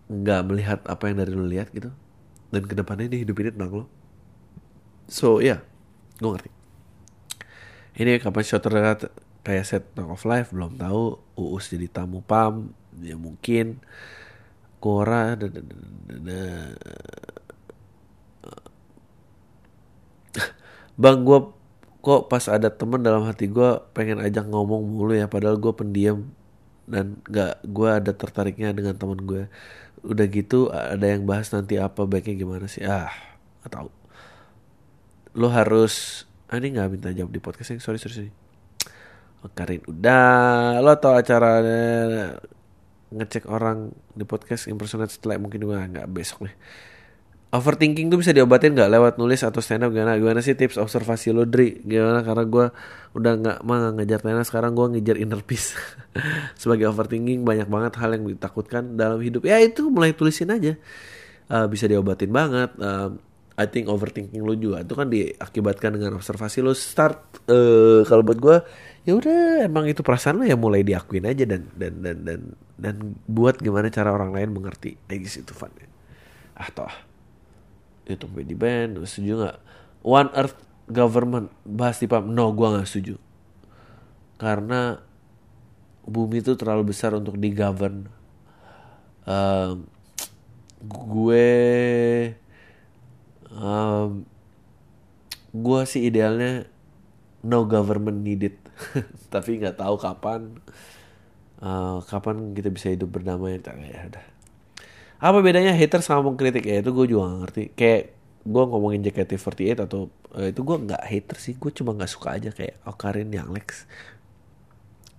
[0.06, 1.89] nggak melihat apa yang dari lo lihat gitu.
[2.53, 3.85] Dan ke depannya dia hidup ini tentang lo
[5.06, 5.60] so ya yeah,
[6.22, 6.49] gue ngerti
[7.96, 9.10] ini kapan shot terdekat
[9.46, 10.52] kayak set of life.
[10.52, 12.74] Belum tahu uus jadi tamu pam
[13.04, 13.84] ya mungkin
[14.80, 15.36] Kora
[21.02, 21.40] Bang gue
[22.06, 26.30] kok pas ada temen dalam hati gue pengen ajak ngomong mulu ya padahal gue pendiam
[26.86, 29.50] dan gak gue ada tertariknya dengan temen gue
[30.06, 32.86] udah gitu ada yang bahas nanti apa baiknya gimana sih?
[32.86, 33.10] Ah
[33.66, 33.90] gak tahu.
[35.34, 36.24] Lo harus
[36.56, 38.32] ah, ini nggak minta jawab di podcast yang sorry sorry, sorry.
[39.44, 39.84] Oh, Karin.
[39.86, 41.61] Udah lo tau acara
[43.14, 46.56] ngecek orang di podcast impersonate setelah mungkin gue nggak besok nih.
[47.53, 48.90] Overthinking tuh bisa diobatin nggak?
[48.91, 50.19] Lewat nulis atau stand up gimana?
[50.19, 51.80] Gimana sih tips observasi lo Dri?
[51.86, 52.26] Gimana?
[52.26, 52.65] Karena gue
[53.15, 55.72] udah nggak mah ngejar tenar sekarang gue ngejar inner peace.
[56.61, 59.48] Sebagai overthinking banyak banget hal yang ditakutkan dalam hidup.
[59.48, 60.76] Ya itu mulai tulisin aja.
[61.48, 62.76] Uh, bisa diobatin banget.
[62.76, 63.15] Uh,
[63.56, 64.84] I think overthinking lo juga.
[64.84, 68.57] Itu kan diakibatkan dengan observasi lo start uh, kalau buat gue
[69.07, 72.40] ya udah emang itu perasaan lo ya mulai diakuin aja dan dan dan dan
[72.76, 72.95] dan
[73.30, 74.99] buat gimana cara orang lain mengerti.
[75.07, 75.72] Egis itu fun.
[76.52, 76.91] Ah toh.
[78.03, 79.57] Itu di band setuju nggak?
[80.03, 83.15] One Earth Government bahas di pam no gue nggak setuju.
[84.36, 84.99] Karena
[86.03, 88.06] bumi itu terlalu besar untuk digovern
[89.26, 89.88] um,
[90.86, 91.49] gue
[93.56, 94.27] um,
[95.56, 96.68] gue sih idealnya
[97.48, 98.60] no government needed.
[99.34, 100.60] Tapi nggak tahu kapan.
[101.64, 104.26] Uh, kapan kita bisa hidup berdamai ya udah.
[105.23, 107.64] Apa bedanya hater sama mengkritik ya itu gue juga gak ngerti.
[107.73, 108.02] Kayak
[108.45, 111.56] gue ngomongin JKT48 atau uh, itu gue nggak hater sih.
[111.56, 113.88] Gue cuma nggak suka aja kayak Okarin yang Lex.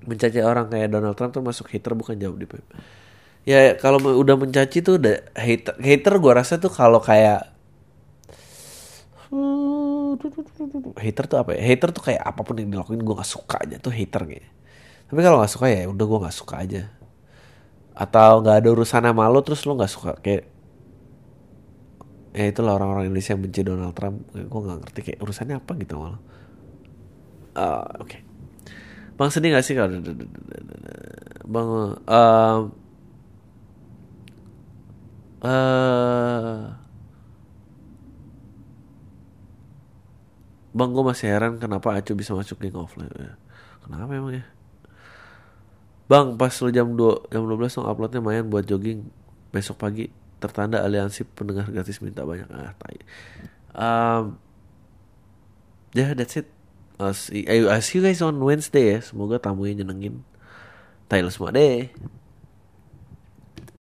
[0.04, 2.46] Mencaci orang kayak Donald Trump tuh masuk hater bukan jawab di
[3.46, 7.55] ya kalau udah mencaci tuh udah hater hater gue rasa tuh kalau kayak
[10.96, 11.60] hater tuh apa ya?
[11.62, 14.48] Hater tuh kayak apa pun yang dilakuin gue gak suka aja tuh hater gitu
[15.06, 16.82] tapi kalau gak suka ya udah gue gak suka aja.
[17.94, 20.50] Atau gak ada urusan sama lo terus lo gak suka kayak
[22.36, 24.26] ya itulah orang-orang Indonesia yang benci Donald Trump.
[24.34, 26.20] Gue gak ngerti kayak urusannya apa gitu malah
[27.56, 28.10] uh, oke.
[28.10, 28.20] Okay.
[29.16, 29.96] bang sedih gak sih kalau
[31.46, 31.70] bang
[32.04, 32.58] uh,
[35.40, 36.60] uh,
[40.76, 43.32] Bang gue masih heran kenapa Acu bisa masuk geng offline ya.
[43.80, 44.44] Kenapa emang ya?
[46.06, 49.08] Bang pas lu jam 2 jam 12 dong uploadnya main buat jogging
[49.50, 53.00] besok pagi tertanda aliansi pendengar gratis minta banyak ah tai.
[53.72, 54.36] Um,
[55.96, 56.46] ya yeah, that's it.
[57.00, 58.98] I'll see, I'll see you guys on Wednesday ya.
[59.00, 60.24] Semoga tamunya nyenengin.
[61.08, 61.92] Tai semua deh.